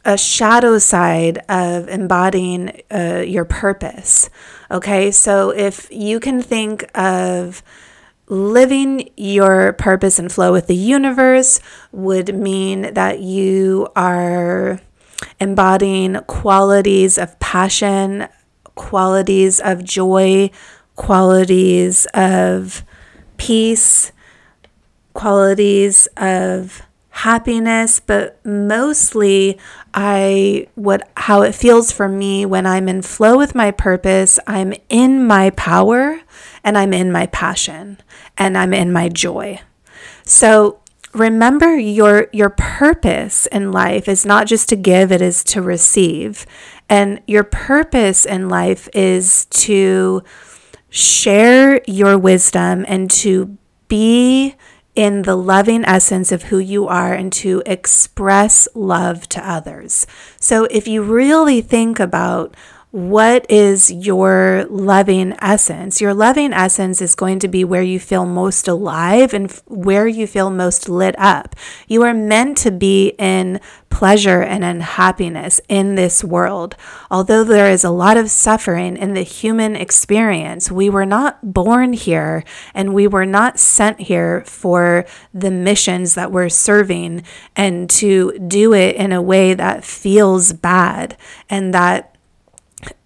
a 0.06 0.18
shadow 0.18 0.78
side 0.78 1.40
of 1.50 1.88
embodying 1.88 2.82
uh, 2.92 3.24
your 3.26 3.46
purpose. 3.46 4.30
Okay, 4.70 5.12
so 5.12 5.52
if 5.52 5.88
you 5.92 6.20
can 6.20 6.42
think 6.42 6.86
of 6.98 7.64
living 8.28 9.10
your 9.16 9.74
purpose 9.74 10.18
and 10.18 10.32
flow 10.32 10.52
with 10.52 10.68
the 10.68 10.76
universe 10.76 11.60
would 11.92 12.36
mean 12.36 12.94
that 12.94 13.20
you 13.20 13.88
are 13.96 14.80
embodying 15.40 16.16
qualities 16.28 17.18
of 17.18 17.40
passion, 17.40 18.28
qualities 18.76 19.60
of 19.60 19.84
joy, 19.84 20.50
qualities 20.96 22.06
of 22.14 22.84
peace, 23.38 24.12
qualities 25.14 26.08
of 26.18 26.82
happiness, 27.14 28.00
but 28.00 28.44
mostly 28.44 29.60
I 29.94 30.68
what 30.74 31.08
how 31.16 31.44
it 31.44 31.54
feels 31.54 31.92
for 31.92 32.10
me 32.10 32.44
when 32.44 32.66
I'm 32.66 32.90
in 32.90 33.04
flow 33.04 33.38
with 33.38 33.54
my 33.54 33.70
purpose, 33.70 34.40
I'm 34.48 34.74
in 34.90 35.28
my 35.28 35.52
power 35.52 36.20
and 36.64 36.76
I'm 36.76 36.92
in 36.92 37.12
my 37.12 37.28
passion 37.28 38.00
and 38.36 38.58
I'm 38.58 38.74
in 38.74 38.92
my 38.92 39.10
joy. 39.10 39.62
So 40.24 40.80
remember 41.14 41.78
your 41.78 42.30
your 42.34 42.50
purpose 42.50 43.46
in 43.46 43.72
life 43.72 44.08
is 44.08 44.26
not 44.26 44.48
just 44.48 44.68
to 44.70 44.76
give, 44.76 45.12
it 45.12 45.22
is 45.22 45.44
to 45.46 45.62
receive. 45.62 46.48
And 46.90 47.22
your 47.28 47.44
purpose 47.44 48.26
in 48.26 48.50
life 48.50 48.90
is 48.92 49.46
to 49.46 50.24
share 50.90 51.80
your 51.86 52.18
wisdom 52.18 52.86
and 52.88 53.10
to 53.12 53.56
be 53.88 54.56
in 54.96 55.24
the 55.24 55.36
loving 55.36 55.84
essence 55.86 56.32
of 56.32 56.44
who 56.44 56.60
you 56.60 56.88
are 56.88 57.14
and 57.14 57.34
to 57.34 57.64
express 57.66 58.68
love 58.76 59.28
to 59.30 59.50
others. 59.50 60.06
So, 60.40 60.66
if 60.66 60.88
you 60.88 61.02
really 61.04 61.62
think 61.62 62.00
about 62.00 62.56
what 62.94 63.50
is 63.50 63.92
your 63.92 64.68
loving 64.70 65.34
essence? 65.42 66.00
Your 66.00 66.14
loving 66.14 66.54
essence 66.54 67.02
is 67.02 67.16
going 67.16 67.40
to 67.40 67.48
be 67.48 67.64
where 67.64 67.82
you 67.82 68.00
feel 68.00 68.24
most 68.24 68.68
alive 68.68 69.34
and 69.34 69.52
where 69.66 70.08
you 70.08 70.28
feel 70.28 70.52
most 70.52 70.88
lit 70.88 71.16
up. 71.18 71.56
You 71.88 72.04
are 72.04 72.14
meant 72.14 72.56
to 72.60 72.70
be 72.70 73.16
in 73.18 73.60
pleasure 73.90 74.44
and 74.44 74.64
in 74.64 74.82
happiness 74.82 75.60
in 75.68 75.96
this 75.96 76.24
world. 76.24 76.76
Although 77.10 77.44
there 77.44 77.72
is 77.72 77.84
a 77.84 77.90
lot 77.90 78.16
of 78.16 78.30
suffering 78.30 78.96
in 78.96 79.16
the 79.16 79.24
human 79.24 79.76
experience, 79.76 80.70
we 80.70 80.88
were 80.88 81.06
not 81.06 81.52
born 81.52 81.94
here 81.94 82.44
and 82.76 82.94
we 82.94 83.08
were 83.08 83.26
not 83.26 83.58
sent 83.58 84.02
here 84.02 84.44
for 84.46 85.06
the 85.34 85.50
missions 85.50 86.14
that 86.14 86.32
we're 86.32 86.48
serving 86.48 87.24
and 87.56 87.90
to 87.90 88.38
do 88.38 88.72
it 88.72 88.96
in 88.98 89.12
a 89.12 89.22
way 89.22 89.56
that 89.56 89.84
feels 89.84 90.54
bad 90.54 91.18
and 91.50 91.74
that 91.74 92.13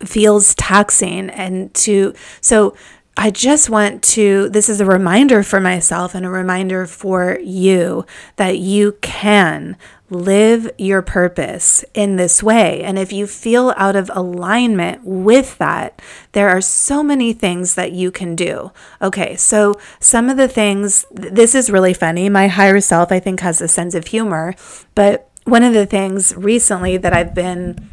feels 0.04 0.56
taxing 0.56 1.30
and 1.30 1.74
to 1.74 2.14
so 2.42 2.76
I 3.20 3.32
just 3.32 3.68
want 3.68 4.04
to, 4.04 4.48
this 4.50 4.70
is 4.70 4.80
a 4.80 4.86
reminder 4.86 5.42
for 5.42 5.60
myself 5.60 6.14
and 6.14 6.24
a 6.24 6.30
reminder 6.30 6.86
for 6.86 7.40
you 7.42 8.06
that 8.36 8.60
you 8.60 8.92
can 9.02 9.76
live 10.12 10.70
your 10.78 11.02
purpose 11.02 11.84
in 11.96 12.16
this 12.16 12.44
way. 12.44 12.84
And 12.84 13.00
if 13.00 13.12
you 13.12 13.26
feel 13.26 13.74
out 13.76 13.96
of 13.96 14.12
alignment 14.14 15.02
with 15.04 15.58
that, 15.58 16.00
there 16.34 16.50
are 16.50 16.62
so 16.62 17.02
many 17.02 17.34
things 17.34 17.74
that 17.74 17.92
you 17.92 18.12
can 18.12 18.36
do. 18.36 18.72
Okay, 19.02 19.36
so 19.36 19.80
some 20.00 20.30
of 20.30 20.38
the 20.38 20.48
things, 20.48 21.04
this 21.12 21.56
is 21.56 21.72
really 21.72 21.96
funny. 21.96 22.30
My 22.30 22.48
higher 22.48 22.80
self, 22.80 23.12
I 23.12 23.20
think, 23.20 23.40
has 23.40 23.62
a 23.62 23.68
sense 23.68 23.96
of 23.96 24.06
humor. 24.06 24.54
But 24.94 25.28
one 25.44 25.64
of 25.64 25.74
the 25.74 25.86
things 25.86 26.36
recently 26.36 26.98
that 26.98 27.14
I've 27.14 27.34
been 27.34 27.90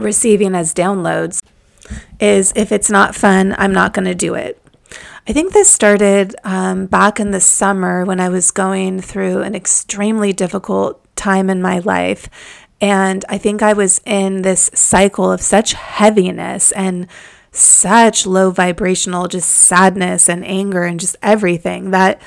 receiving 0.00 0.54
as 0.54 0.74
downloads 0.74 1.42
is 2.18 2.52
if 2.56 2.72
it's 2.72 2.90
not 2.90 3.14
fun, 3.14 3.54
I'm 3.58 3.72
not 3.72 3.92
going 3.92 4.06
to 4.06 4.14
do 4.14 4.34
it. 4.34 4.60
I 5.28 5.32
think 5.32 5.52
this 5.52 5.70
started 5.70 6.34
um, 6.44 6.86
back 6.86 7.20
in 7.20 7.30
the 7.30 7.40
summer 7.40 8.04
when 8.04 8.20
I 8.20 8.28
was 8.28 8.50
going 8.50 9.00
through 9.00 9.42
an 9.42 9.54
extremely 9.54 10.32
difficult 10.32 11.04
time 11.14 11.50
in 11.50 11.62
my 11.62 11.78
life. 11.78 12.28
And 12.80 13.24
I 13.28 13.38
think 13.38 13.62
I 13.62 13.74
was 13.74 14.00
in 14.06 14.42
this 14.42 14.70
cycle 14.74 15.30
of 15.30 15.42
such 15.42 15.74
heaviness 15.74 16.72
and 16.72 17.06
such 17.52 18.26
low 18.26 18.50
vibrational, 18.50 19.28
just 19.28 19.50
sadness 19.50 20.28
and 20.28 20.44
anger 20.44 20.84
and 20.84 20.98
just 20.98 21.16
everything 21.22 21.90
that 21.90 22.20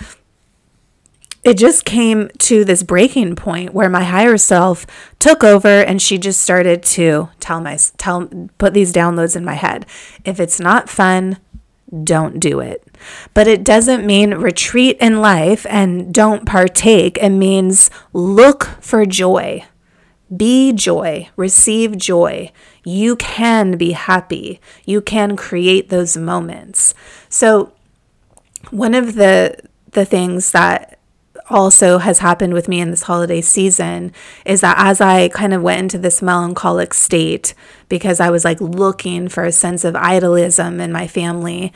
it 1.43 1.58
just 1.58 1.86
came 1.86 2.29
to 2.39 2.63
this 2.63 2.84
breaking 2.84 3.36
point 3.36 3.73
where 3.73 3.89
my 3.89 4.03
higher 4.03 4.38
self 4.38 4.86
took 5.19 5.43
over 5.43 5.67
and 5.67 6.01
she 6.01 6.17
just 6.17 6.41
started 6.41 6.84
to 6.84 7.29
tell 7.39 7.60
my 7.60 7.77
tell 7.97 8.27
put 8.58 8.73
these 8.73 8.93
downloads 8.93 9.36
in 9.36 9.43
my 9.43 9.56
head. 9.56 9.86
If 10.23 10.39
it's 10.39 10.60
not 10.60 10.89
fun 10.89 11.38
don't 12.03 12.39
do 12.39 12.60
it. 12.60 12.88
But 13.34 13.47
it 13.47 13.63
doesn't 13.63 14.06
mean 14.06 14.34
retreat 14.36 14.97
in 14.99 15.21
life 15.21 15.65
and 15.69 16.13
don't 16.13 16.45
partake. 16.45 17.17
It 17.21 17.29
means 17.29 17.89
look 18.13 18.65
for 18.82 19.06
joy. 19.06 19.65
Be 20.36 20.73
joy. 20.73 21.29
Receive 21.36 21.97
joy. 21.97 22.51
You 22.84 23.15
can 23.17 23.77
be 23.77 23.91
happy. 23.91 24.60
You 24.86 25.01
can 25.01 25.36
create 25.36 25.89
those 25.89 26.17
moments. 26.17 26.95
So 27.29 27.73
one 28.71 28.95
of 28.95 29.15
the 29.15 29.58
the 29.91 30.06
things 30.06 30.51
that 30.53 30.97
also 31.53 31.99
has 31.99 32.19
happened 32.19 32.53
with 32.53 32.67
me 32.67 32.81
in 32.81 32.89
this 32.89 33.03
holiday 33.03 33.39
season 33.39 34.11
is 34.45 34.61
that 34.61 34.75
as 34.77 34.99
I 34.99 35.29
kind 35.29 35.53
of 35.53 35.61
went 35.61 35.79
into 35.79 35.97
this 35.99 36.21
melancholic 36.21 36.93
state 36.93 37.53
because 37.87 38.19
I 38.19 38.29
was 38.29 38.43
like 38.43 38.59
looking 38.59 39.29
for 39.29 39.45
a 39.45 39.51
sense 39.51 39.85
of 39.85 39.95
idealism 39.95 40.81
in 40.81 40.91
my 40.91 41.07
family, 41.07 41.71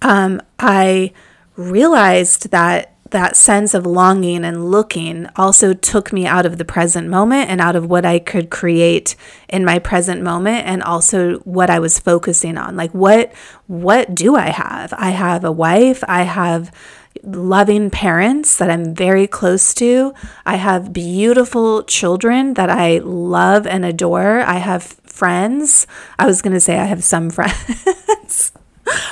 um, 0.00 0.40
I 0.58 1.12
realized 1.56 2.50
that 2.50 2.95
that 3.10 3.36
sense 3.36 3.74
of 3.74 3.86
longing 3.86 4.44
and 4.44 4.70
looking 4.70 5.26
also 5.36 5.72
took 5.72 6.12
me 6.12 6.26
out 6.26 6.46
of 6.46 6.58
the 6.58 6.64
present 6.64 7.08
moment 7.08 7.48
and 7.50 7.60
out 7.60 7.76
of 7.76 7.86
what 7.88 8.04
I 8.04 8.18
could 8.18 8.50
create 8.50 9.16
in 9.48 9.64
my 9.64 9.78
present 9.78 10.22
moment 10.22 10.66
and 10.66 10.82
also 10.82 11.38
what 11.40 11.70
I 11.70 11.78
was 11.78 11.98
focusing 11.98 12.58
on 12.58 12.76
like 12.76 12.92
what 12.92 13.32
what 13.66 14.14
do 14.14 14.36
I 14.36 14.50
have 14.50 14.92
I 14.96 15.10
have 15.10 15.44
a 15.44 15.52
wife 15.52 16.02
I 16.08 16.22
have 16.22 16.72
loving 17.22 17.90
parents 17.90 18.56
that 18.58 18.70
I'm 18.70 18.94
very 18.94 19.26
close 19.26 19.74
to. 19.74 20.14
I 20.44 20.56
have 20.56 20.92
beautiful 20.92 21.82
children 21.82 22.54
that 22.54 22.70
I 22.70 22.98
love 22.98 23.66
and 23.66 23.84
adore. 23.84 24.40
I 24.40 24.58
have 24.58 24.82
friends. 24.82 25.86
I 26.18 26.26
was 26.26 26.42
going 26.42 26.52
to 26.52 26.60
say 26.60 26.78
I 26.78 26.84
have 26.84 27.02
some 27.02 27.30
friends. 27.30 28.52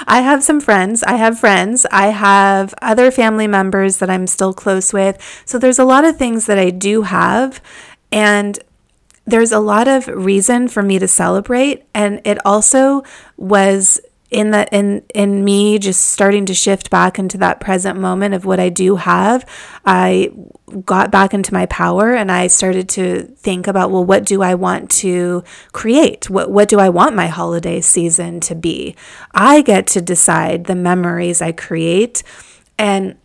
I 0.06 0.20
have 0.20 0.42
some 0.42 0.60
friends. 0.60 1.02
I 1.02 1.14
have 1.16 1.38
friends. 1.38 1.86
I 1.90 2.08
have 2.08 2.74
other 2.80 3.10
family 3.10 3.46
members 3.46 3.98
that 3.98 4.10
I'm 4.10 4.26
still 4.26 4.52
close 4.52 4.92
with. 4.92 5.18
So 5.44 5.58
there's 5.58 5.78
a 5.78 5.84
lot 5.84 6.04
of 6.04 6.16
things 6.16 6.46
that 6.46 6.58
I 6.58 6.70
do 6.70 7.02
have. 7.02 7.60
And 8.12 8.58
there's 9.26 9.52
a 9.52 9.60
lot 9.60 9.88
of 9.88 10.06
reason 10.08 10.68
for 10.68 10.82
me 10.82 10.98
to 10.98 11.08
celebrate. 11.08 11.84
And 11.94 12.20
it 12.24 12.38
also 12.44 13.02
was 13.36 14.00
in 14.34 14.50
the 14.50 14.66
in 14.76 15.04
in 15.14 15.44
me 15.44 15.78
just 15.78 16.06
starting 16.06 16.44
to 16.46 16.54
shift 16.54 16.90
back 16.90 17.20
into 17.20 17.38
that 17.38 17.60
present 17.60 18.00
moment 18.00 18.34
of 18.34 18.44
what 18.44 18.58
I 18.58 18.68
do 18.68 18.96
have, 18.96 19.48
I 19.86 20.32
got 20.84 21.12
back 21.12 21.32
into 21.32 21.54
my 21.54 21.66
power 21.66 22.14
and 22.14 22.32
I 22.32 22.48
started 22.48 22.88
to 22.90 23.22
think 23.36 23.68
about 23.68 23.92
well 23.92 24.04
what 24.04 24.24
do 24.24 24.42
I 24.42 24.56
want 24.56 24.90
to 25.02 25.44
create? 25.70 26.28
What 26.28 26.50
what 26.50 26.68
do 26.68 26.80
I 26.80 26.88
want 26.88 27.14
my 27.14 27.28
holiday 27.28 27.80
season 27.80 28.40
to 28.40 28.56
be? 28.56 28.96
I 29.32 29.62
get 29.62 29.86
to 29.88 30.02
decide 30.02 30.64
the 30.64 30.74
memories 30.74 31.40
I 31.40 31.52
create 31.52 32.24
and 32.76 33.16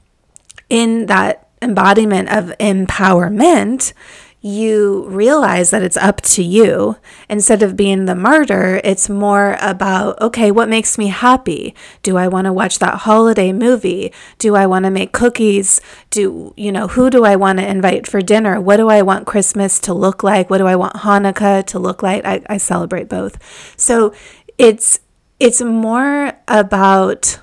in 0.69 1.07
that 1.07 1.49
embodiment 1.59 2.29
of 2.29 2.55
empowerment, 2.59 3.93
you 4.41 5.05
realize 5.09 5.69
that 5.69 5.83
it's 5.83 5.97
up 5.97 6.21
to 6.21 6.41
you. 6.41 6.95
Instead 7.29 7.61
of 7.61 7.75
being 7.75 8.05
the 8.05 8.15
martyr, 8.15 8.79
it's 8.85 9.09
more 9.09 9.57
about, 9.59 10.19
okay, 10.21 10.49
what 10.49 10.69
makes 10.69 10.97
me 10.97 11.07
happy? 11.07 11.75
Do 12.03 12.15
I 12.15 12.29
want 12.29 12.45
to 12.45 12.53
watch 12.53 12.79
that 12.79 12.99
holiday 12.99 13.51
movie? 13.51 14.13
Do 14.37 14.55
I 14.55 14.65
want 14.65 14.85
to 14.85 14.91
make 14.91 15.11
cookies? 15.11 15.81
Do, 16.09 16.53
you 16.55 16.71
know, 16.71 16.87
who 16.87 17.09
do 17.09 17.25
I 17.25 17.35
want 17.35 17.59
to 17.59 17.67
invite 17.67 18.07
for 18.07 18.21
dinner? 18.21 18.61
What 18.61 18.77
do 18.77 18.87
I 18.87 19.01
want 19.01 19.27
Christmas 19.27 19.77
to 19.79 19.93
look 19.93 20.23
like? 20.23 20.49
What 20.49 20.59
do 20.59 20.67
I 20.67 20.75
want 20.77 20.95
Hanukkah 20.95 21.65
to 21.65 21.79
look 21.79 22.01
like? 22.01 22.23
I, 22.23 22.41
I 22.47 22.57
celebrate 22.57 23.09
both. 23.09 23.37
So 23.77 24.13
it's, 24.57 25.01
it's 25.37 25.61
more 25.61 26.31
about 26.47 27.39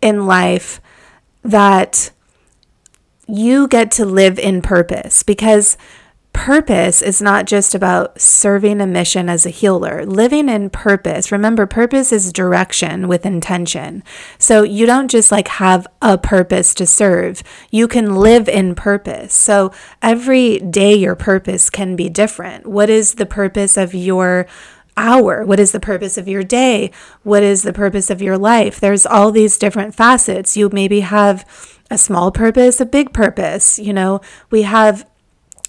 in 0.00 0.26
life 0.26 0.80
that 1.42 2.12
you 3.26 3.66
get 3.66 3.90
to 3.92 4.04
live 4.04 4.38
in 4.38 4.62
purpose 4.62 5.24
because 5.24 5.76
purpose 6.32 7.02
is 7.02 7.20
not 7.20 7.46
just 7.46 7.74
about 7.74 8.20
serving 8.20 8.80
a 8.80 8.86
mission 8.86 9.28
as 9.28 9.44
a 9.44 9.50
healer. 9.50 10.04
Living 10.04 10.48
in 10.48 10.70
purpose, 10.70 11.30
remember, 11.30 11.66
purpose 11.66 12.12
is 12.12 12.32
direction 12.32 13.06
with 13.06 13.26
intention. 13.26 14.02
So 14.38 14.62
you 14.62 14.86
don't 14.86 15.10
just 15.10 15.30
like 15.30 15.48
have 15.48 15.86
a 16.00 16.18
purpose 16.18 16.74
to 16.74 16.86
serve, 16.86 17.42
you 17.70 17.86
can 17.86 18.16
live 18.16 18.48
in 18.48 18.74
purpose. 18.74 19.34
So 19.34 19.72
every 20.00 20.58
day, 20.58 20.94
your 20.94 21.14
purpose 21.14 21.70
can 21.70 21.96
be 21.96 22.08
different. 22.08 22.66
What 22.66 22.90
is 22.90 23.14
the 23.14 23.26
purpose 23.26 23.76
of 23.76 23.94
your 23.94 24.46
hour? 24.96 25.44
What 25.44 25.60
is 25.60 25.72
the 25.72 25.80
purpose 25.80 26.18
of 26.18 26.28
your 26.28 26.42
day? 26.42 26.90
What 27.22 27.42
is 27.42 27.62
the 27.62 27.72
purpose 27.72 28.10
of 28.10 28.22
your 28.22 28.38
life? 28.38 28.80
There's 28.80 29.06
all 29.06 29.30
these 29.30 29.58
different 29.58 29.94
facets. 29.94 30.56
You 30.56 30.68
maybe 30.72 31.00
have 31.00 31.46
a 31.90 31.98
small 31.98 32.30
purpose, 32.30 32.80
a 32.80 32.86
big 32.86 33.12
purpose. 33.12 33.78
You 33.78 33.92
know, 33.92 34.20
we 34.50 34.62
have 34.62 35.06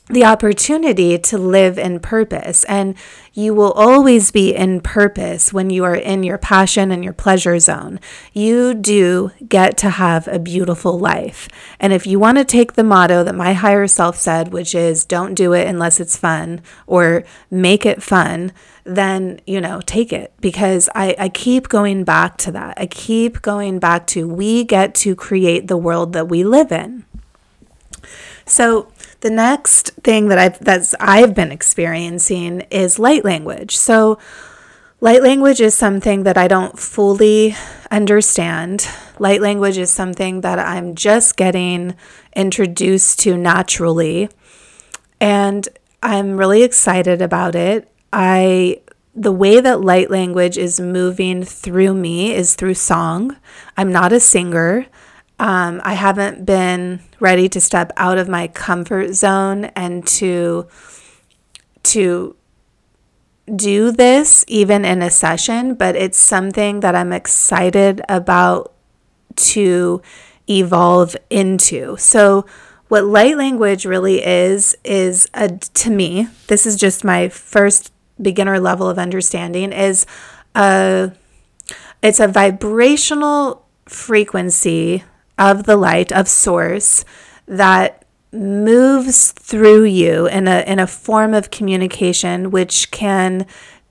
the 0.09 0.25
opportunity 0.25 1.17
to 1.17 1.37
live 1.37 1.79
in 1.79 1.99
purpose. 1.99 2.65
And 2.65 2.95
you 3.31 3.53
will 3.53 3.71
always 3.71 4.31
be 4.31 4.53
in 4.53 4.81
purpose 4.81 5.53
when 5.53 5.69
you 5.69 5.85
are 5.85 5.95
in 5.95 6.23
your 6.23 6.37
passion 6.37 6.91
and 6.91 7.03
your 7.03 7.13
pleasure 7.13 7.57
zone. 7.57 8.01
You 8.33 8.73
do 8.73 9.31
get 9.47 9.77
to 9.77 9.89
have 9.89 10.27
a 10.27 10.39
beautiful 10.39 10.99
life. 10.99 11.47
And 11.79 11.93
if 11.93 12.05
you 12.05 12.19
want 12.19 12.37
to 12.37 12.43
take 12.43 12.73
the 12.73 12.83
motto 12.83 13.23
that 13.23 13.33
my 13.33 13.53
higher 13.53 13.87
self 13.87 14.17
said, 14.17 14.51
which 14.51 14.75
is 14.75 15.05
don't 15.05 15.35
do 15.35 15.53
it 15.53 15.67
unless 15.67 16.01
it's 16.01 16.17
fun 16.17 16.61
or 16.85 17.23
make 17.49 17.85
it 17.85 18.03
fun, 18.03 18.51
then, 18.83 19.39
you 19.47 19.61
know, 19.61 19.79
take 19.85 20.11
it 20.11 20.33
because 20.41 20.89
I, 20.93 21.15
I 21.17 21.29
keep 21.29 21.69
going 21.69 22.03
back 22.03 22.35
to 22.39 22.51
that. 22.51 22.77
I 22.77 22.87
keep 22.87 23.41
going 23.41 23.79
back 23.79 24.05
to 24.07 24.27
we 24.27 24.65
get 24.65 24.93
to 24.95 25.15
create 25.15 25.69
the 25.69 25.77
world 25.77 26.11
that 26.11 26.27
we 26.27 26.43
live 26.43 26.73
in. 26.73 27.05
So, 28.45 28.91
the 29.23 29.31
next 29.31 29.91
thing 30.03 30.27
that 30.27 30.37
I've 30.37 30.59
that's 30.59 30.93
I've 30.99 31.33
been 31.33 31.51
experiencing 31.51 32.61
is 32.69 32.99
light 32.99 33.23
language. 33.23 33.77
So 33.77 34.19
light 34.99 35.23
language 35.23 35.61
is 35.61 35.73
something 35.73 36.23
that 36.23 36.37
I 36.37 36.49
don't 36.49 36.77
fully 36.77 37.55
understand. 37.89 38.85
Light 39.19 39.41
language 39.41 39.77
is 39.77 39.89
something 39.91 40.41
that 40.41 40.59
I'm 40.59 40.93
just 40.93 41.37
getting 41.37 41.95
introduced 42.35 43.19
to 43.19 43.37
naturally. 43.37 44.27
And 45.21 45.69
I'm 46.03 46.35
really 46.35 46.63
excited 46.63 47.21
about 47.21 47.55
it. 47.55 47.89
I 48.11 48.81
the 49.15 49.31
way 49.31 49.61
that 49.61 49.79
light 49.79 50.11
language 50.11 50.57
is 50.57 50.81
moving 50.81 51.45
through 51.45 51.93
me 51.93 52.33
is 52.33 52.55
through 52.55 52.73
song. 52.73 53.37
I'm 53.77 53.91
not 53.91 54.11
a 54.11 54.19
singer. 54.19 54.87
Um, 55.39 55.81
I 55.83 55.93
haven't 55.93 56.45
been 56.45 57.01
ready 57.19 57.49
to 57.49 57.59
step 57.59 57.91
out 57.97 58.17
of 58.17 58.29
my 58.29 58.47
comfort 58.47 59.13
zone 59.13 59.65
and 59.75 60.05
to 60.07 60.67
to 61.83 62.35
do 63.53 63.91
this 63.91 64.45
even 64.47 64.85
in 64.85 65.01
a 65.01 65.09
session, 65.09 65.75
but 65.75 65.95
it's 65.95 66.17
something 66.17 66.79
that 66.79 66.95
I'm 66.95 67.11
excited 67.11 68.01
about 68.07 68.73
to 69.35 70.01
evolve 70.49 71.17
into. 71.29 71.97
So 71.97 72.45
what 72.87 73.05
light 73.05 73.37
language 73.37 73.85
really 73.85 74.23
is 74.23 74.77
is 74.83 75.27
a, 75.33 75.49
to 75.49 75.89
me, 75.89 76.27
this 76.47 76.65
is 76.65 76.75
just 76.75 77.03
my 77.03 77.29
first 77.29 77.91
beginner 78.21 78.59
level 78.59 78.87
of 78.89 78.99
understanding 78.99 79.73
is 79.73 80.05
a 80.55 81.11
it's 82.01 82.19
a 82.19 82.27
vibrational 82.27 83.65
frequency 83.85 85.03
of 85.37 85.63
the 85.63 85.77
light 85.77 86.11
of 86.11 86.27
source 86.27 87.05
that 87.47 88.05
moves 88.31 89.31
through 89.33 89.83
you 89.83 90.27
in 90.27 90.47
a 90.47 90.63
in 90.65 90.79
a 90.79 90.87
form 90.87 91.33
of 91.33 91.51
communication 91.51 92.49
which 92.49 92.89
can 92.89 93.45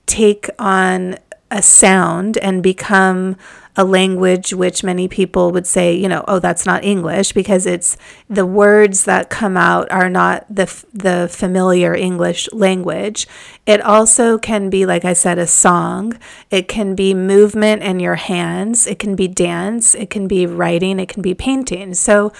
take 0.05 0.49
on 0.59 1.17
a 1.49 1.61
sound 1.61 2.37
and 2.39 2.61
become 2.61 3.37
a 3.75 3.83
language 3.83 4.53
which 4.53 4.83
many 4.83 5.07
people 5.07 5.51
would 5.51 5.65
say, 5.65 5.95
you 5.95 6.07
know, 6.07 6.23
oh, 6.27 6.39
that's 6.39 6.65
not 6.65 6.83
English 6.83 7.33
because 7.33 7.65
it's 7.65 7.97
the 8.29 8.45
words 8.45 9.05
that 9.05 9.29
come 9.29 9.57
out 9.57 9.91
are 9.91 10.09
not 10.09 10.45
the 10.49 10.65
the 10.93 11.27
familiar 11.31 11.95
English 11.95 12.51
language. 12.53 13.27
It 13.65 13.81
also 13.81 14.37
can 14.37 14.69
be, 14.69 14.85
like 14.85 15.05
I 15.05 15.13
said, 15.13 15.39
a 15.39 15.47
song. 15.47 16.19
It 16.51 16.67
can 16.67 16.93
be 16.93 17.13
movement 17.13 17.81
in 17.81 17.99
your 17.99 18.15
hands. 18.15 18.85
It 18.85 18.99
can 18.99 19.15
be 19.15 19.27
dance. 19.27 19.95
It 19.95 20.09
can 20.09 20.27
be 20.27 20.45
writing. 20.45 20.99
It 20.99 21.09
can 21.09 21.23
be 21.23 21.33
painting. 21.33 21.95
So 21.95 22.31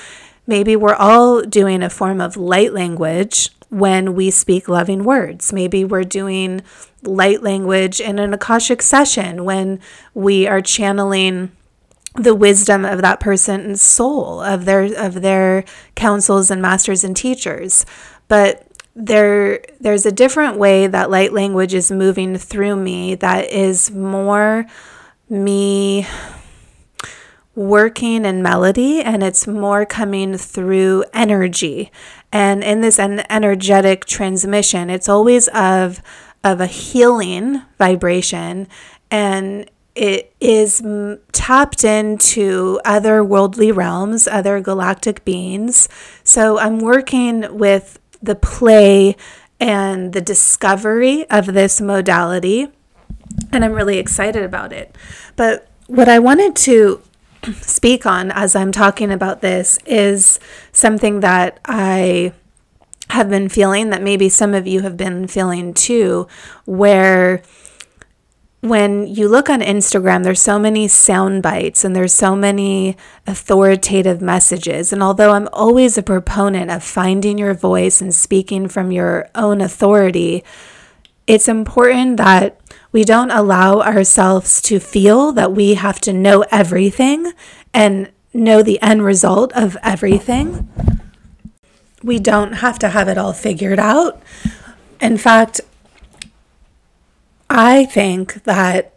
maybe 0.46 0.76
we're 0.76 0.96
all 0.96 1.42
doing 1.42 1.82
a 1.82 1.90
form 1.90 2.22
of 2.22 2.38
light 2.38 2.74
language 2.74 3.50
when 3.74 4.14
we 4.14 4.30
speak 4.30 4.70
loving 4.70 5.04
words. 5.04 5.52
Maybe 5.52 5.84
we're 5.84 6.04
doing 6.04 6.62
light 7.02 7.42
language 7.42 8.00
in 8.00 8.20
an 8.20 8.34
Akashic 8.34 8.82
session 8.82 9.44
when 9.46 9.80
we 10.14 10.48
are 10.48 10.62
channeling 10.62 11.52
the 12.16 12.36
wisdom 12.36 12.86
of 12.86 13.02
that 13.02 13.20
person's 13.20 13.82
soul, 13.82 14.42
of 14.42 14.66
their 14.66 14.84
of 14.96 15.22
their 15.22 15.66
councils 15.96 16.52
and 16.52 16.62
masters 16.62 17.04
and 17.04 17.18
teachers. 17.18 17.86
But 18.28 18.68
there 18.96 19.62
there's 19.80 20.06
a 20.06 20.12
different 20.12 20.58
way 20.58 20.86
that 20.86 21.10
light 21.10 21.34
language 21.34 21.74
is 21.74 21.92
moving 21.92 22.38
through 22.38 22.76
me 22.76 23.16
that 23.16 23.50
is 23.50 23.90
more 23.90 24.68
me 25.30 25.83
working 27.56 28.26
in 28.26 28.42
melody 28.42 29.02
and 29.02 29.22
it's 29.22 29.46
more 29.46 29.86
coming 29.86 30.38
through 30.38 31.04
energy. 31.14 31.92
And 32.32 32.64
in 32.64 32.82
this 32.82 32.98
an 32.98 33.24
energetic 33.30 34.06
transmission 34.06 34.90
it's 34.90 35.08
always 35.08 35.48
of 35.50 36.02
of 36.44 36.60
a 36.60 36.66
healing 36.66 37.62
vibration 37.78 38.68
and 39.12 39.70
it 39.96 40.34
is 40.40 40.82
tapped 41.32 41.84
into 41.84 42.82
other 42.84 43.24
worldly 43.24 43.72
realms 43.72 44.28
other 44.28 44.60
galactic 44.60 45.24
beings. 45.24 45.88
So 46.24 46.58
i'm 46.58 46.80
working 46.80 47.56
with 47.56 48.00
the 48.22 48.36
play 48.36 49.16
and 49.60 50.14
the 50.14 50.22
discovery 50.22 51.30
of 51.30 51.54
this 51.54 51.80
modality 51.80 52.70
and 53.52 53.64
i'm 53.64 53.74
really 53.74 54.00
excited 54.00 54.42
about 54.42 54.74
it. 54.74 54.98
But 55.36 55.68
what 55.86 56.10
i 56.10 56.18
wanted 56.18 56.56
to 56.56 57.00
speak 57.62 58.06
on 58.06 58.32
as 58.32 58.56
I'm 58.56 58.72
talking 58.72 59.12
about 59.12 59.42
this 59.42 59.80
is 59.86 60.40
something 60.72 61.20
that 61.22 61.60
I 61.66 62.34
have 63.10 63.30
been 63.30 63.50
feeling 63.50 63.90
that 63.90 64.02
maybe 64.02 64.30
some 64.30 64.54
of 64.54 64.66
you 64.66 64.82
have 64.82 64.98
been 64.98 65.28
feeling 65.28 65.74
too, 65.74 66.28
where 66.66 67.44
when 68.62 69.06
you 69.08 69.28
look 69.28 69.50
on 69.50 69.60
Instagram, 69.60 70.24
there's 70.24 70.42
so 70.42 70.58
many 70.58 70.88
sound 70.88 71.44
bites 71.44 71.84
and 71.84 71.94
there's 71.94 72.14
so 72.14 72.34
many 72.34 72.96
authoritative 73.28 74.22
messages. 74.22 74.94
And 74.94 75.04
although 75.04 75.32
I'm 75.32 75.50
always 75.52 75.98
a 75.98 76.04
proponent 76.04 76.72
of 76.72 76.82
finding 76.82 77.38
your 77.38 77.54
voice 77.54 78.02
and 78.02 78.16
speaking 78.16 78.70
from 78.70 78.90
your 78.92 79.30
own 79.36 79.60
authority, 79.60 80.46
it's 81.28 81.50
important 81.50 82.16
that 82.18 82.58
we 82.94 83.04
don't 83.04 83.32
allow 83.32 83.82
ourselves 83.82 84.62
to 84.62 84.80
feel 84.80 85.32
that 85.34 85.52
we 85.52 85.74
have 85.74 86.00
to 86.00 86.14
know 86.14 86.46
everything 86.52 87.34
and 87.74 88.10
know 88.34 88.62
the 88.62 88.80
end 88.84 89.04
result 89.04 89.52
of 89.54 89.76
everything. 89.82 90.70
We 92.04 92.20
don't 92.20 92.54
have 92.54 92.78
to 92.80 92.90
have 92.90 93.08
it 93.08 93.18
all 93.18 93.34
figured 93.34 93.80
out. 93.80 94.22
In 95.02 95.18
fact, 95.18 95.60
I 97.50 97.86
think 97.86 98.44
that 98.44 98.94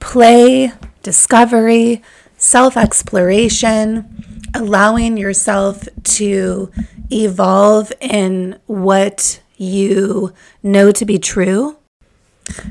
play, 0.00 0.72
discovery, 1.02 2.02
self 2.38 2.78
exploration, 2.78 4.40
allowing 4.54 5.18
yourself 5.18 5.86
to 6.04 6.70
evolve 7.12 7.92
in 8.00 8.58
what 8.66 9.42
you 9.58 10.32
know 10.62 10.90
to 10.92 11.04
be 11.04 11.18
true 11.18 11.76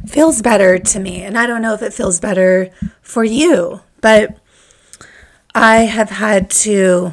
feels 0.08 0.42
better 0.42 0.78
to 0.78 1.00
me. 1.00 1.24
And 1.24 1.38
I 1.38 1.48
don't 1.48 1.62
know 1.62 1.74
if 1.74 1.82
it 1.82 1.94
feels 1.94 2.20
better 2.20 2.70
for 3.02 3.24
you, 3.24 3.82
but 4.02 4.38
I 5.56 5.82
have 5.82 6.10
had 6.10 6.50
to 6.52 7.12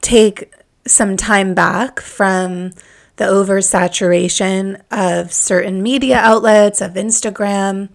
take 0.00 0.52
some 0.86 1.16
time 1.16 1.54
back 1.54 2.00
from 2.00 2.72
the 3.16 3.24
oversaturation 3.24 4.80
of 4.90 5.32
certain 5.32 5.82
media 5.82 6.16
outlets, 6.16 6.80
of 6.80 6.94
Instagram, 6.94 7.88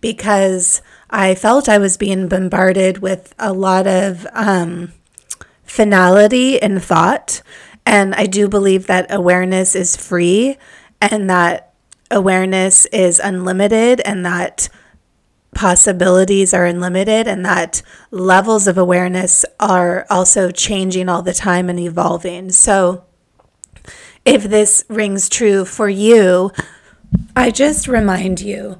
because 0.00 0.80
I 1.10 1.34
felt 1.34 1.68
I 1.68 1.78
was 1.78 1.96
being 1.96 2.28
bombarded 2.28 2.98
with 2.98 3.34
a 3.38 3.52
lot 3.52 3.86
of 3.86 4.26
um, 4.32 4.92
finality 5.64 6.60
and 6.60 6.82
thought. 6.82 7.42
And 7.84 8.14
I 8.14 8.26
do 8.26 8.48
believe 8.48 8.86
that 8.86 9.12
awareness 9.12 9.74
is 9.74 9.96
free 9.96 10.56
and 11.00 11.28
that 11.28 11.69
awareness 12.10 12.86
is 12.86 13.20
unlimited 13.20 14.00
and 14.00 14.24
that 14.24 14.68
possibilities 15.54 16.54
are 16.54 16.64
unlimited 16.64 17.26
and 17.26 17.44
that 17.44 17.82
levels 18.10 18.66
of 18.66 18.78
awareness 18.78 19.44
are 19.58 20.06
also 20.08 20.50
changing 20.50 21.08
all 21.08 21.22
the 21.22 21.34
time 21.34 21.68
and 21.68 21.78
evolving. 21.78 22.50
So, 22.50 23.04
if 24.24 24.44
this 24.44 24.84
rings 24.88 25.28
true 25.28 25.64
for 25.64 25.88
you, 25.88 26.50
I 27.34 27.50
just 27.50 27.88
remind 27.88 28.40
you 28.40 28.78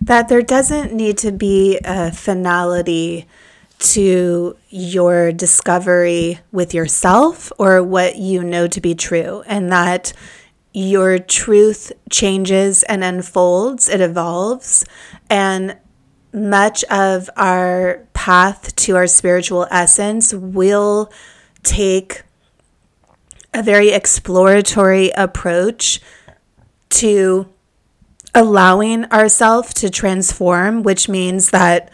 that 0.00 0.28
there 0.28 0.42
doesn't 0.42 0.92
need 0.92 1.18
to 1.18 1.32
be 1.32 1.78
a 1.84 2.12
finality 2.12 3.26
to 3.78 4.56
your 4.68 5.32
discovery 5.32 6.40
with 6.52 6.74
yourself 6.74 7.52
or 7.58 7.82
what 7.82 8.16
you 8.16 8.42
know 8.42 8.66
to 8.66 8.80
be 8.80 8.94
true, 8.94 9.42
and 9.46 9.70
that 9.72 10.12
your 10.72 11.18
truth 11.18 11.92
changes 12.10 12.82
and 12.84 13.02
unfolds, 13.02 13.88
it 13.88 14.00
evolves, 14.00 14.84
and 15.30 15.76
much 16.32 16.84
of 16.84 17.30
our 17.36 18.06
path 18.12 18.74
to 18.76 18.96
our 18.96 19.06
spiritual 19.06 19.66
essence 19.70 20.34
will 20.34 21.10
take 21.62 22.22
a 23.54 23.62
very 23.62 23.90
exploratory 23.90 25.10
approach 25.10 26.00
to 26.90 27.48
allowing 28.34 29.04
ourselves 29.06 29.72
to 29.74 29.90
transform, 29.90 30.82
which 30.82 31.08
means 31.08 31.50
that 31.50 31.90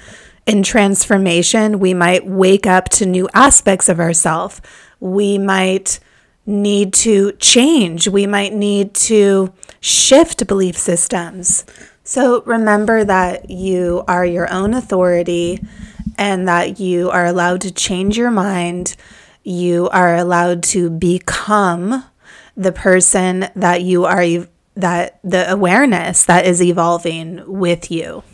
in 0.46 0.62
transformation, 0.62 1.78
we 1.78 1.94
might 1.94 2.26
wake 2.26 2.66
up 2.66 2.88
to 2.90 3.06
new 3.06 3.28
aspects 3.32 3.88
of 3.88 3.98
ourselves. 3.98 4.60
We 5.00 5.38
might 5.38 6.00
need 6.46 6.92
to 6.92 7.32
change. 7.32 8.08
We 8.08 8.26
might 8.26 8.52
need 8.52 8.94
to 8.94 9.52
shift 9.80 10.46
belief 10.46 10.76
systems. 10.76 11.64
So 12.02 12.42
remember 12.42 13.04
that 13.04 13.50
you 13.50 14.04
are 14.06 14.26
your 14.26 14.52
own 14.52 14.74
authority 14.74 15.60
and 16.18 16.46
that 16.46 16.78
you 16.78 17.10
are 17.10 17.24
allowed 17.24 17.62
to 17.62 17.72
change 17.72 18.16
your 18.16 18.30
mind 18.30 18.96
you 19.44 19.90
are 19.90 20.16
allowed 20.16 20.62
to 20.62 20.88
become 20.90 22.04
the 22.56 22.72
person 22.72 23.48
that 23.54 23.82
you 23.82 24.06
are 24.06 24.24
that 24.74 25.20
the 25.22 25.48
awareness 25.52 26.24
that 26.24 26.46
is 26.46 26.62
evolving 26.62 27.42
with 27.46 27.90
you. 27.90 28.24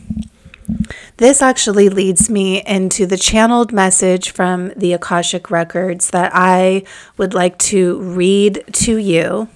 This 1.21 1.43
actually 1.43 1.87
leads 1.87 2.31
me 2.31 2.63
into 2.63 3.05
the 3.05 3.15
channeled 3.15 3.71
message 3.71 4.31
from 4.31 4.69
the 4.75 4.93
Akashic 4.93 5.51
Records 5.51 6.09
that 6.09 6.31
I 6.33 6.81
would 7.15 7.35
like 7.35 7.59
to 7.59 8.01
read 8.01 8.63
to 8.71 8.97
you. 8.97 9.47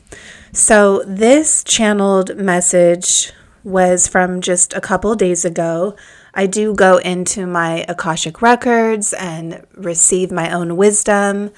So, 0.51 1.01
this 1.07 1.63
channeled 1.63 2.37
message 2.37 3.33
was 3.63 4.07
from 4.07 4.41
just 4.41 4.73
a 4.75 4.79
couple 4.79 5.15
days 5.15 5.43
ago. 5.43 5.95
I 6.35 6.45
do 6.45 6.75
go 6.75 6.97
into 6.97 7.47
my 7.47 7.83
Akashic 7.87 8.43
records 8.43 9.11
and 9.13 9.65
receive 9.73 10.31
my 10.31 10.51
own 10.51 10.77
wisdom 10.77 11.49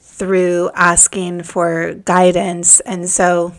through 0.00 0.70
asking 0.74 1.44
for 1.44 1.94
guidance. 1.94 2.80
And 2.80 3.08
so 3.08 3.54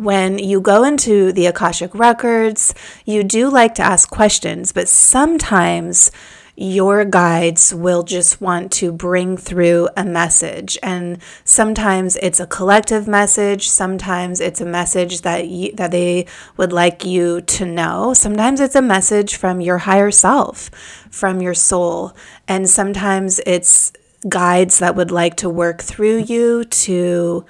when 0.00 0.38
you 0.38 0.62
go 0.62 0.82
into 0.82 1.30
the 1.30 1.44
Akashic 1.44 1.94
records, 1.94 2.74
you 3.04 3.22
do 3.22 3.50
like 3.50 3.74
to 3.74 3.82
ask 3.82 4.08
questions, 4.08 4.72
but 4.72 4.88
sometimes 4.88 6.10
your 6.56 7.04
guides 7.04 7.74
will 7.74 8.02
just 8.02 8.40
want 8.40 8.72
to 8.72 8.92
bring 8.92 9.36
through 9.36 9.90
a 9.98 10.04
message. 10.04 10.78
And 10.82 11.18
sometimes 11.44 12.16
it's 12.16 12.40
a 12.40 12.46
collective 12.46 13.06
message, 13.06 13.68
sometimes 13.68 14.40
it's 14.40 14.62
a 14.62 14.66
message 14.66 15.20
that 15.20 15.48
you, 15.48 15.72
that 15.72 15.90
they 15.90 16.26
would 16.56 16.72
like 16.72 17.04
you 17.04 17.42
to 17.42 17.66
know. 17.66 18.14
Sometimes 18.14 18.58
it's 18.58 18.74
a 18.74 18.82
message 18.82 19.36
from 19.36 19.60
your 19.60 19.78
higher 19.78 20.10
self, 20.10 20.70
from 21.10 21.42
your 21.42 21.54
soul, 21.54 22.16
and 22.48 22.70
sometimes 22.70 23.38
it's 23.46 23.92
guides 24.28 24.78
that 24.78 24.96
would 24.96 25.10
like 25.10 25.36
to 25.36 25.48
work 25.48 25.82
through 25.82 26.18
you 26.18 26.64
to 26.64 27.44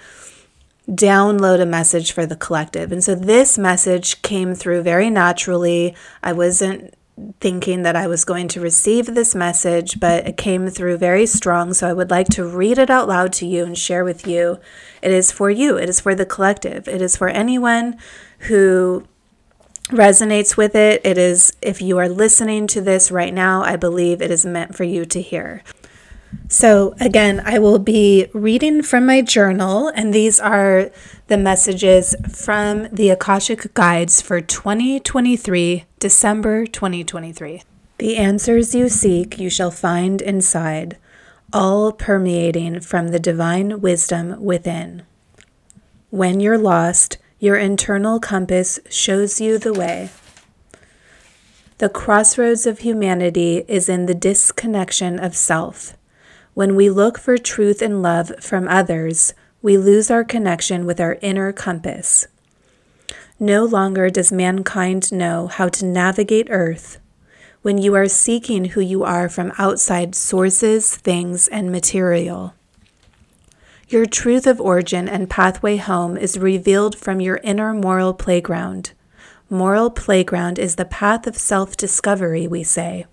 download 0.90 1.60
a 1.60 1.66
message 1.66 2.12
for 2.12 2.26
the 2.26 2.36
collective. 2.36 2.90
And 2.90 3.02
so 3.02 3.14
this 3.14 3.56
message 3.56 4.22
came 4.22 4.54
through 4.54 4.82
very 4.82 5.08
naturally. 5.08 5.94
I 6.22 6.32
wasn't 6.32 6.94
thinking 7.38 7.82
that 7.82 7.96
I 7.96 8.06
was 8.06 8.24
going 8.24 8.48
to 8.48 8.60
receive 8.60 9.06
this 9.06 9.34
message, 9.34 10.00
but 10.00 10.26
it 10.26 10.36
came 10.36 10.68
through 10.68 10.96
very 10.96 11.26
strong. 11.26 11.74
So 11.74 11.88
I 11.88 11.92
would 11.92 12.10
like 12.10 12.28
to 12.30 12.44
read 12.44 12.78
it 12.78 12.90
out 12.90 13.08
loud 13.08 13.32
to 13.34 13.46
you 13.46 13.64
and 13.64 13.76
share 13.76 14.04
with 14.04 14.26
you. 14.26 14.58
It 15.02 15.12
is 15.12 15.30
for 15.30 15.50
you, 15.50 15.76
it 15.76 15.88
is 15.88 16.00
for 16.00 16.14
the 16.14 16.26
collective, 16.26 16.88
it 16.88 17.02
is 17.02 17.16
for 17.16 17.28
anyone 17.28 17.98
who 18.40 19.06
resonates 19.88 20.56
with 20.56 20.74
it. 20.74 21.00
It 21.04 21.18
is, 21.18 21.52
if 21.60 21.82
you 21.82 21.98
are 21.98 22.08
listening 22.08 22.66
to 22.68 22.80
this 22.80 23.10
right 23.10 23.34
now, 23.34 23.62
I 23.62 23.76
believe 23.76 24.22
it 24.22 24.30
is 24.30 24.46
meant 24.46 24.74
for 24.74 24.84
you 24.84 25.04
to 25.04 25.20
hear. 25.20 25.62
So, 26.48 26.94
again, 27.00 27.42
I 27.44 27.58
will 27.58 27.78
be 27.78 28.26
reading 28.32 28.82
from 28.82 29.06
my 29.06 29.22
journal, 29.22 29.88
and 29.88 30.12
these 30.12 30.40
are 30.40 30.90
the 31.28 31.36
messages 31.36 32.14
from 32.32 32.88
the 32.92 33.10
Akashic 33.10 33.72
Guides 33.74 34.20
for 34.20 34.40
2023, 34.40 35.84
December 35.98 36.66
2023. 36.66 37.62
The 37.98 38.16
answers 38.16 38.74
you 38.74 38.88
seek 38.88 39.38
you 39.38 39.50
shall 39.50 39.70
find 39.70 40.22
inside, 40.22 40.96
all 41.52 41.92
permeating 41.92 42.80
from 42.80 43.08
the 43.08 43.20
divine 43.20 43.80
wisdom 43.80 44.42
within. 44.42 45.02
When 46.10 46.40
you're 46.40 46.58
lost, 46.58 47.18
your 47.38 47.56
internal 47.56 48.18
compass 48.18 48.80
shows 48.88 49.40
you 49.40 49.58
the 49.58 49.72
way. 49.72 50.10
The 51.78 51.88
crossroads 51.88 52.66
of 52.66 52.80
humanity 52.80 53.64
is 53.68 53.88
in 53.88 54.06
the 54.06 54.14
disconnection 54.14 55.18
of 55.18 55.36
self. 55.36 55.96
When 56.54 56.74
we 56.74 56.90
look 56.90 57.18
for 57.18 57.38
truth 57.38 57.80
and 57.80 58.02
love 58.02 58.32
from 58.40 58.66
others, 58.66 59.34
we 59.62 59.76
lose 59.76 60.10
our 60.10 60.24
connection 60.24 60.84
with 60.84 61.00
our 61.00 61.16
inner 61.22 61.52
compass. 61.52 62.26
No 63.38 63.64
longer 63.64 64.10
does 64.10 64.32
mankind 64.32 65.12
know 65.12 65.46
how 65.46 65.68
to 65.68 65.84
navigate 65.84 66.48
Earth. 66.50 66.98
When 67.62 67.78
you 67.78 67.94
are 67.94 68.08
seeking 68.08 68.66
who 68.66 68.80
you 68.80 69.04
are 69.04 69.28
from 69.28 69.52
outside 69.58 70.14
sources, 70.14 70.96
things, 70.96 71.46
and 71.48 71.70
material. 71.70 72.54
Your 73.88 74.06
truth 74.06 74.46
of 74.46 74.60
origin 74.60 75.08
and 75.08 75.30
pathway 75.30 75.76
home 75.76 76.16
is 76.16 76.38
revealed 76.38 76.96
from 76.96 77.20
your 77.20 77.40
inner 77.44 77.74
moral 77.74 78.14
playground. 78.14 78.92
Moral 79.48 79.90
playground 79.90 80.58
is 80.58 80.76
the 80.76 80.84
path 80.84 81.26
of 81.26 81.36
self 81.36 81.76
discovery, 81.76 82.46
we 82.46 82.62
say. 82.62 83.06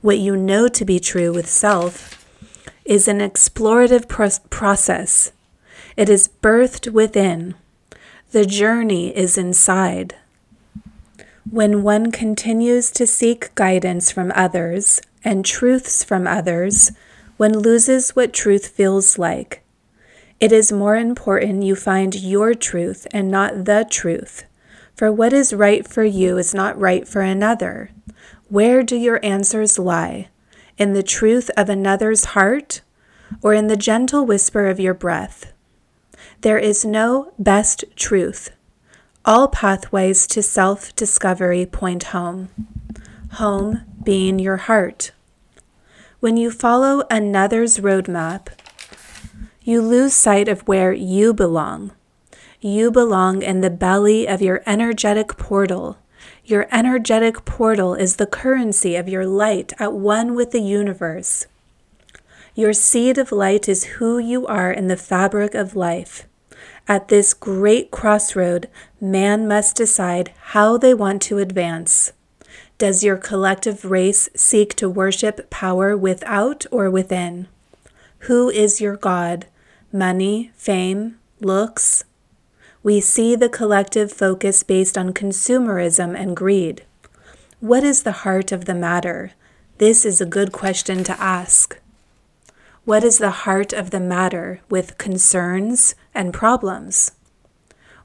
What 0.00 0.18
you 0.18 0.36
know 0.36 0.68
to 0.68 0.84
be 0.84 0.98
true 0.98 1.32
with 1.32 1.48
self 1.48 2.21
is 2.84 3.08
an 3.08 3.18
explorative 3.18 4.08
pro- 4.08 4.28
process. 4.50 5.32
It 5.96 6.08
is 6.08 6.28
birthed 6.42 6.92
within. 6.92 7.54
The 8.32 8.46
journey 8.46 9.16
is 9.16 9.36
inside. 9.36 10.16
When 11.50 11.82
one 11.82 12.10
continues 12.10 12.90
to 12.92 13.06
seek 13.06 13.54
guidance 13.54 14.10
from 14.10 14.32
others 14.34 15.00
and 15.24 15.44
truths 15.44 16.02
from 16.02 16.26
others, 16.26 16.92
one 17.36 17.58
loses 17.58 18.16
what 18.16 18.32
truth 18.32 18.68
feels 18.68 19.18
like. 19.18 19.62
It 20.40 20.50
is 20.50 20.72
more 20.72 20.96
important 20.96 21.62
you 21.62 21.76
find 21.76 22.14
your 22.14 22.54
truth 22.54 23.06
and 23.12 23.30
not 23.30 23.64
the 23.64 23.86
truth. 23.88 24.44
For 24.96 25.12
what 25.12 25.32
is 25.32 25.54
right 25.54 25.86
for 25.86 26.04
you 26.04 26.38
is 26.38 26.54
not 26.54 26.78
right 26.78 27.06
for 27.06 27.20
another. 27.20 27.90
Where 28.48 28.82
do 28.82 28.96
your 28.96 29.20
answers 29.24 29.78
lie? 29.78 30.28
In 30.78 30.94
the 30.94 31.02
truth 31.02 31.50
of 31.56 31.68
another's 31.68 32.26
heart 32.36 32.80
or 33.42 33.54
in 33.54 33.66
the 33.66 33.76
gentle 33.76 34.24
whisper 34.24 34.68
of 34.68 34.80
your 34.80 34.94
breath? 34.94 35.52
There 36.40 36.58
is 36.58 36.84
no 36.84 37.32
best 37.38 37.84
truth. 37.94 38.50
All 39.24 39.48
pathways 39.48 40.26
to 40.28 40.42
self 40.42 40.94
discovery 40.96 41.66
point 41.66 42.04
home, 42.04 42.48
home 43.32 43.82
being 44.02 44.38
your 44.38 44.56
heart. 44.56 45.12
When 46.18 46.36
you 46.36 46.50
follow 46.50 47.04
another's 47.10 47.78
roadmap, 47.78 48.48
you 49.62 49.80
lose 49.80 50.14
sight 50.14 50.48
of 50.48 50.66
where 50.66 50.92
you 50.92 51.32
belong. 51.32 51.92
You 52.60 52.90
belong 52.90 53.42
in 53.42 53.60
the 53.60 53.70
belly 53.70 54.26
of 54.26 54.42
your 54.42 54.62
energetic 54.66 55.36
portal. 55.36 55.98
Your 56.44 56.66
energetic 56.72 57.44
portal 57.44 57.94
is 57.94 58.16
the 58.16 58.26
currency 58.26 58.96
of 58.96 59.08
your 59.08 59.24
light 59.24 59.72
at 59.78 59.92
one 59.92 60.34
with 60.34 60.50
the 60.50 60.60
universe. 60.60 61.46
Your 62.56 62.72
seed 62.72 63.16
of 63.16 63.30
light 63.30 63.68
is 63.68 63.84
who 63.84 64.18
you 64.18 64.46
are 64.48 64.72
in 64.72 64.88
the 64.88 64.96
fabric 64.96 65.54
of 65.54 65.76
life. 65.76 66.26
At 66.88 67.08
this 67.08 67.32
great 67.32 67.92
crossroad, 67.92 68.68
man 69.00 69.46
must 69.46 69.76
decide 69.76 70.32
how 70.52 70.76
they 70.76 70.92
want 70.92 71.22
to 71.22 71.38
advance. 71.38 72.12
Does 72.76 73.04
your 73.04 73.16
collective 73.16 73.84
race 73.84 74.28
seek 74.34 74.74
to 74.74 74.90
worship 74.90 75.48
power 75.48 75.96
without 75.96 76.66
or 76.72 76.90
within? 76.90 77.46
Who 78.26 78.50
is 78.50 78.80
your 78.80 78.96
God? 78.96 79.46
Money, 79.92 80.50
fame, 80.56 81.18
looks? 81.40 82.02
We 82.84 83.00
see 83.00 83.36
the 83.36 83.48
collective 83.48 84.12
focus 84.12 84.64
based 84.64 84.98
on 84.98 85.12
consumerism 85.12 86.18
and 86.18 86.36
greed. 86.36 86.84
What 87.60 87.84
is 87.84 88.02
the 88.02 88.26
heart 88.26 88.50
of 88.50 88.64
the 88.64 88.74
matter? 88.74 89.32
This 89.78 90.04
is 90.04 90.20
a 90.20 90.26
good 90.26 90.50
question 90.50 91.04
to 91.04 91.20
ask. 91.20 91.78
What 92.84 93.04
is 93.04 93.18
the 93.18 93.30
heart 93.46 93.72
of 93.72 93.90
the 93.90 94.00
matter 94.00 94.60
with 94.68 94.98
concerns 94.98 95.94
and 96.12 96.34
problems? 96.34 97.12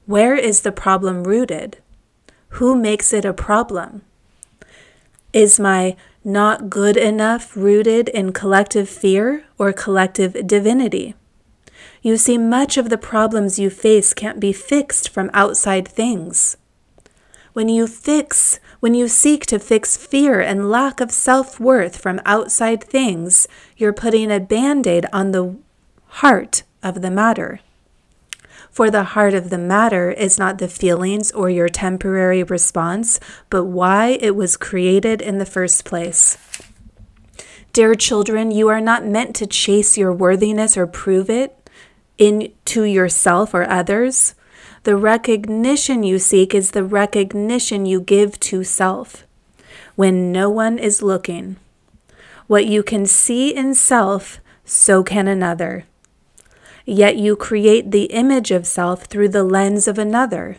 Where 0.06 0.36
is 0.36 0.60
the 0.60 0.70
problem 0.70 1.24
rooted? 1.24 1.78
Who 2.50 2.76
makes 2.76 3.12
it 3.12 3.24
a 3.24 3.34
problem? 3.34 4.02
Is 5.32 5.58
my 5.58 5.96
not 6.22 6.70
good 6.70 6.96
enough 6.96 7.56
rooted 7.56 8.08
in 8.08 8.32
collective 8.32 8.88
fear 8.88 9.44
or 9.58 9.72
collective 9.72 10.46
divinity? 10.46 11.16
You 12.02 12.16
see, 12.16 12.38
much 12.38 12.76
of 12.76 12.90
the 12.90 12.98
problems 12.98 13.58
you 13.58 13.70
face 13.70 14.14
can't 14.14 14.40
be 14.40 14.52
fixed 14.52 15.08
from 15.08 15.30
outside 15.32 15.86
things. 15.86 16.56
When 17.52 17.68
you 17.68 17.86
fix, 17.88 18.60
when 18.80 18.94
you 18.94 19.08
seek 19.08 19.44
to 19.46 19.58
fix 19.58 19.96
fear 19.96 20.40
and 20.40 20.70
lack 20.70 21.00
of 21.00 21.10
self 21.10 21.58
worth 21.58 21.96
from 21.96 22.20
outside 22.24 22.84
things, 22.84 23.48
you're 23.76 23.92
putting 23.92 24.30
a 24.30 24.38
band 24.38 24.86
aid 24.86 25.06
on 25.12 25.32
the 25.32 25.56
heart 26.06 26.62
of 26.82 27.02
the 27.02 27.10
matter. 27.10 27.60
For 28.70 28.90
the 28.90 29.02
heart 29.02 29.34
of 29.34 29.50
the 29.50 29.58
matter 29.58 30.12
is 30.12 30.38
not 30.38 30.58
the 30.58 30.68
feelings 30.68 31.32
or 31.32 31.50
your 31.50 31.68
temporary 31.68 32.44
response, 32.44 33.18
but 33.50 33.64
why 33.64 34.18
it 34.20 34.36
was 34.36 34.56
created 34.56 35.20
in 35.20 35.38
the 35.38 35.46
first 35.46 35.84
place. 35.84 36.38
Dear 37.72 37.94
children, 37.94 38.50
you 38.50 38.68
are 38.68 38.80
not 38.80 39.04
meant 39.04 39.34
to 39.36 39.46
chase 39.46 39.98
your 39.98 40.12
worthiness 40.12 40.76
or 40.76 40.86
prove 40.86 41.28
it 41.28 41.57
in 42.18 42.52
to 42.66 42.82
yourself 42.82 43.54
or 43.54 43.68
others. 43.68 44.34
The 44.82 44.96
recognition 44.96 46.02
you 46.02 46.18
seek 46.18 46.54
is 46.54 46.72
the 46.72 46.84
recognition 46.84 47.86
you 47.86 48.00
give 48.00 48.38
to 48.40 48.64
self 48.64 49.24
when 49.94 50.30
no 50.30 50.48
one 50.48 50.78
is 50.78 51.02
looking. 51.02 51.56
What 52.46 52.66
you 52.66 52.82
can 52.82 53.06
see 53.06 53.54
in 53.54 53.74
self, 53.74 54.38
so 54.64 55.02
can 55.02 55.26
another. 55.26 55.84
Yet 56.84 57.16
you 57.16 57.36
create 57.36 57.90
the 57.90 58.04
image 58.04 58.50
of 58.50 58.66
self 58.66 59.04
through 59.04 59.30
the 59.30 59.44
lens 59.44 59.86
of 59.88 59.98
another. 59.98 60.58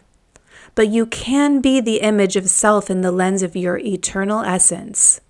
But 0.76 0.90
you 0.90 1.06
can 1.06 1.62
be 1.62 1.82
the 1.82 2.02
image 2.02 2.36
of 2.36 2.50
self 2.50 2.90
in 2.90 3.02
the 3.02 3.12
lens 3.12 3.42
of 3.42 3.56
your 3.56 3.78
eternal 3.78 4.42
essence. 4.42 5.22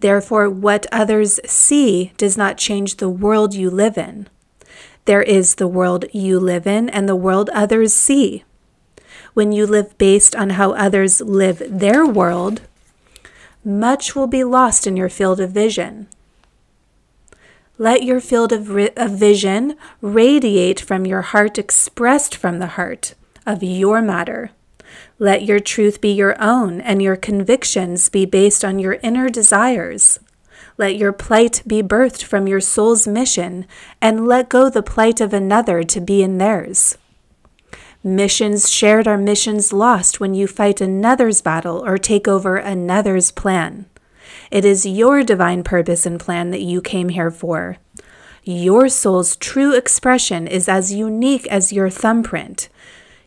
Therefore, 0.00 0.48
what 0.50 0.86
others 0.90 1.38
see 1.44 2.12
does 2.16 2.36
not 2.36 2.56
change 2.56 2.96
the 2.96 3.08
world 3.08 3.54
you 3.54 3.70
live 3.70 3.96
in. 3.96 4.28
There 5.10 5.22
is 5.22 5.56
the 5.56 5.66
world 5.66 6.04
you 6.12 6.38
live 6.38 6.68
in 6.68 6.88
and 6.88 7.08
the 7.08 7.16
world 7.16 7.50
others 7.50 7.92
see. 7.92 8.44
When 9.34 9.50
you 9.50 9.66
live 9.66 9.98
based 9.98 10.36
on 10.36 10.50
how 10.50 10.70
others 10.70 11.20
live 11.20 11.60
their 11.68 12.06
world, 12.06 12.60
much 13.64 14.14
will 14.14 14.28
be 14.28 14.44
lost 14.44 14.86
in 14.86 14.96
your 14.96 15.08
field 15.08 15.40
of 15.40 15.50
vision. 15.50 16.06
Let 17.76 18.04
your 18.04 18.20
field 18.20 18.52
of, 18.52 18.70
ri- 18.70 18.96
of 18.96 19.10
vision 19.10 19.74
radiate 20.00 20.78
from 20.78 21.04
your 21.04 21.22
heart, 21.22 21.58
expressed 21.58 22.36
from 22.36 22.60
the 22.60 22.74
heart 22.78 23.14
of 23.44 23.64
your 23.64 24.00
matter. 24.00 24.52
Let 25.18 25.42
your 25.42 25.58
truth 25.58 26.00
be 26.00 26.12
your 26.12 26.40
own 26.40 26.80
and 26.80 27.02
your 27.02 27.16
convictions 27.16 28.08
be 28.08 28.26
based 28.26 28.64
on 28.64 28.78
your 28.78 29.00
inner 29.02 29.28
desires. 29.28 30.20
Let 30.78 30.96
your 30.96 31.12
plight 31.12 31.62
be 31.66 31.82
birthed 31.82 32.22
from 32.22 32.46
your 32.46 32.60
soul's 32.60 33.06
mission, 33.06 33.66
and 34.00 34.26
let 34.26 34.48
go 34.48 34.70
the 34.70 34.82
plight 34.82 35.20
of 35.20 35.32
another 35.32 35.82
to 35.82 36.00
be 36.00 36.22
in 36.22 36.38
theirs. 36.38 36.96
Missions 38.02 38.70
shared 38.70 39.06
are 39.06 39.18
missions 39.18 39.74
lost 39.74 40.20
when 40.20 40.32
you 40.32 40.46
fight 40.46 40.80
another's 40.80 41.42
battle 41.42 41.84
or 41.84 41.98
take 41.98 42.26
over 42.26 42.56
another's 42.56 43.30
plan. 43.30 43.84
It 44.50 44.64
is 44.64 44.86
your 44.86 45.22
divine 45.22 45.62
purpose 45.62 46.06
and 46.06 46.18
plan 46.18 46.50
that 46.50 46.62
you 46.62 46.80
came 46.80 47.10
here 47.10 47.30
for. 47.30 47.76
Your 48.42 48.88
soul's 48.88 49.36
true 49.36 49.76
expression 49.76 50.46
is 50.46 50.66
as 50.66 50.94
unique 50.94 51.46
as 51.48 51.74
your 51.74 51.90
thumbprint. 51.90 52.70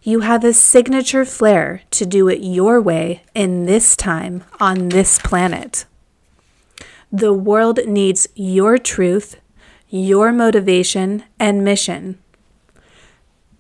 You 0.01 0.21
have 0.21 0.43
a 0.43 0.53
signature 0.53 1.23
flair 1.23 1.83
to 1.91 2.05
do 2.05 2.27
it 2.27 2.39
your 2.41 2.81
way 2.81 3.21
in 3.35 3.65
this 3.65 3.95
time 3.95 4.43
on 4.59 4.89
this 4.89 5.19
planet. 5.19 5.85
The 7.14 7.32
world 7.32 7.80
needs 7.86 8.28
your 8.34 8.80
truth, 8.80 9.39
your 9.88 10.32
motivation, 10.32 11.24
and 11.39 11.64
mission. 11.64 12.18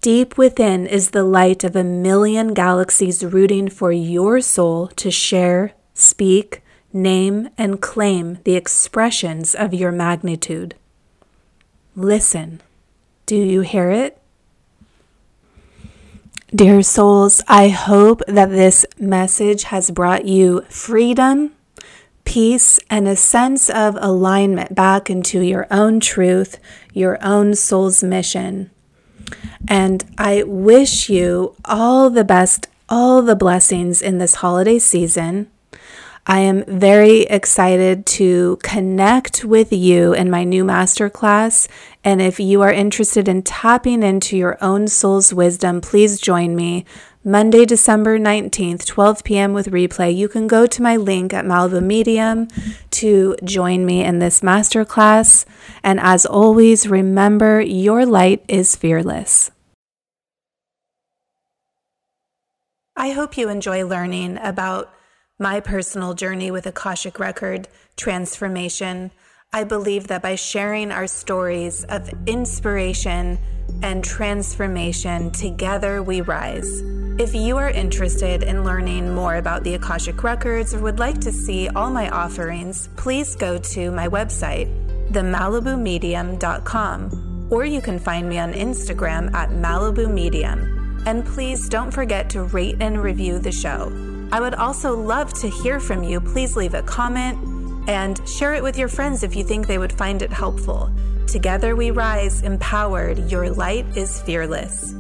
Deep 0.01 0.39
within 0.39 0.87
is 0.87 1.11
the 1.11 1.23
light 1.23 1.63
of 1.63 1.75
a 1.75 1.83
million 1.83 2.55
galaxies 2.55 3.23
rooting 3.23 3.69
for 3.69 3.91
your 3.91 4.41
soul 4.41 4.87
to 4.87 5.11
share, 5.11 5.73
speak, 5.93 6.63
name, 6.91 7.47
and 7.55 7.79
claim 7.79 8.39
the 8.43 8.55
expressions 8.55 9.53
of 9.53 9.71
your 9.71 9.91
magnitude. 9.91 10.73
Listen. 11.95 12.59
Do 13.27 13.35
you 13.35 13.61
hear 13.61 13.91
it? 13.91 14.17
Dear 16.55 16.81
souls, 16.81 17.43
I 17.47 17.69
hope 17.69 18.23
that 18.27 18.49
this 18.49 18.83
message 18.99 19.65
has 19.65 19.91
brought 19.91 20.25
you 20.25 20.61
freedom 20.69 21.51
peace, 22.25 22.79
and 22.89 23.07
a 23.07 23.15
sense 23.15 23.69
of 23.69 23.97
alignment 23.99 24.75
back 24.75 25.09
into 25.09 25.41
your 25.41 25.67
own 25.69 25.99
truth, 25.99 26.59
your 26.93 27.17
own 27.23 27.55
soul's 27.55 28.03
mission. 28.03 28.71
And 29.67 30.03
I 30.17 30.43
wish 30.43 31.09
you 31.09 31.55
all 31.65 32.09
the 32.09 32.23
best, 32.23 32.67
all 32.89 33.21
the 33.21 33.35
blessings 33.35 34.01
in 34.01 34.17
this 34.17 34.35
holiday 34.35 34.79
season. 34.79 35.49
I 36.25 36.39
am 36.39 36.63
very 36.65 37.21
excited 37.23 38.05
to 38.05 38.57
connect 38.63 39.43
with 39.43 39.73
you 39.73 40.13
in 40.13 40.29
my 40.29 40.45
new 40.45 40.63
masterclass. 40.63 41.67
And 42.01 42.21
if 42.21 42.39
you 42.39 42.61
are 42.61 42.71
interested 42.71 43.27
in 43.27 43.43
tapping 43.43 44.03
into 44.03 44.37
your 44.37 44.57
own 44.61 44.87
soul's 44.87 45.33
wisdom, 45.33 45.81
please 45.81 46.21
join 46.21 46.55
me. 46.55 46.85
Monday, 47.25 47.63
December 47.63 48.19
19th, 48.19 48.85
12 48.85 49.23
p.m. 49.23 49.53
with 49.53 49.71
replay. 49.71 50.13
You 50.13 50.27
can 50.27 50.45
go 50.45 50.67
to 50.67 50.81
my 50.81 50.97
link 50.97 51.33
at 51.33 51.45
Malibu 51.45 51.81
Medium 51.81 52.49
to 52.91 53.37
join 53.45 53.85
me 53.85 54.03
in 54.03 54.19
this 54.19 54.41
masterclass. 54.41 55.45
And 55.83 56.01
as 56.01 56.25
always, 56.25 56.85
remember 56.85 57.61
your 57.61 58.05
light 58.05 58.43
is 58.49 58.75
fearless. 58.75 59.51
I 62.97 63.11
hope 63.11 63.37
you 63.37 63.47
enjoy 63.47 63.85
learning 63.85 64.37
about 64.43 64.93
my 65.39 65.61
personal 65.61 66.13
journey 66.13 66.51
with 66.51 66.65
Akashic 66.65 67.19
Record 67.19 67.69
transformation. 67.95 69.11
I 69.55 69.63
believe 69.63 70.07
that 70.07 70.23
by 70.23 70.33
sharing 70.33 70.91
our 70.91 71.05
stories 71.05 71.83
of 71.83 72.09
inspiration 72.25 73.37
and 73.83 74.03
transformation, 74.03 75.29
together 75.29 76.01
we 76.01 76.21
rise. 76.21 76.81
If 77.19 77.35
you 77.35 77.57
are 77.57 77.69
interested 77.69 78.41
in 78.41 78.63
learning 78.63 79.13
more 79.13 79.35
about 79.35 79.63
the 79.63 79.75
Akashic 79.75 80.23
Records 80.23 80.73
or 80.73 80.79
would 80.79 80.97
like 80.97 81.21
to 81.21 81.31
see 81.31 81.69
all 81.69 81.91
my 81.91 82.09
offerings, 82.09 82.89
please 82.95 83.35
go 83.35 83.59
to 83.59 83.91
my 83.91 84.07
website, 84.07 84.73
themalibumedium.com, 85.11 87.47
or 87.51 87.63
you 87.63 87.79
can 87.79 87.99
find 87.99 88.27
me 88.27 88.39
on 88.39 88.53
Instagram 88.53 89.31
at 89.35 89.51
Malibu 89.51 90.11
Medium. 90.11 91.03
And 91.05 91.23
please 91.23 91.69
don't 91.69 91.91
forget 91.91 92.27
to 92.31 92.45
rate 92.45 92.77
and 92.79 93.03
review 93.03 93.37
the 93.37 93.51
show. 93.51 93.91
I 94.31 94.39
would 94.39 94.55
also 94.55 94.99
love 94.99 95.31
to 95.41 95.47
hear 95.47 95.79
from 95.79 96.03
you. 96.03 96.19
Please 96.19 96.55
leave 96.55 96.73
a 96.73 96.81
comment 96.81 97.52
and 97.87 98.27
share 98.27 98.53
it 98.53 98.63
with 98.63 98.77
your 98.77 98.87
friends 98.87 99.23
if 99.23 99.35
you 99.35 99.43
think 99.43 99.67
they 99.67 99.77
would 99.77 99.93
find 99.93 100.21
it 100.21 100.31
helpful. 100.31 100.91
Together 101.27 101.75
we 101.75 101.91
rise, 101.91 102.41
empowered. 102.41 103.31
Your 103.31 103.49
light 103.49 103.85
is 103.97 104.21
fearless. 104.21 104.93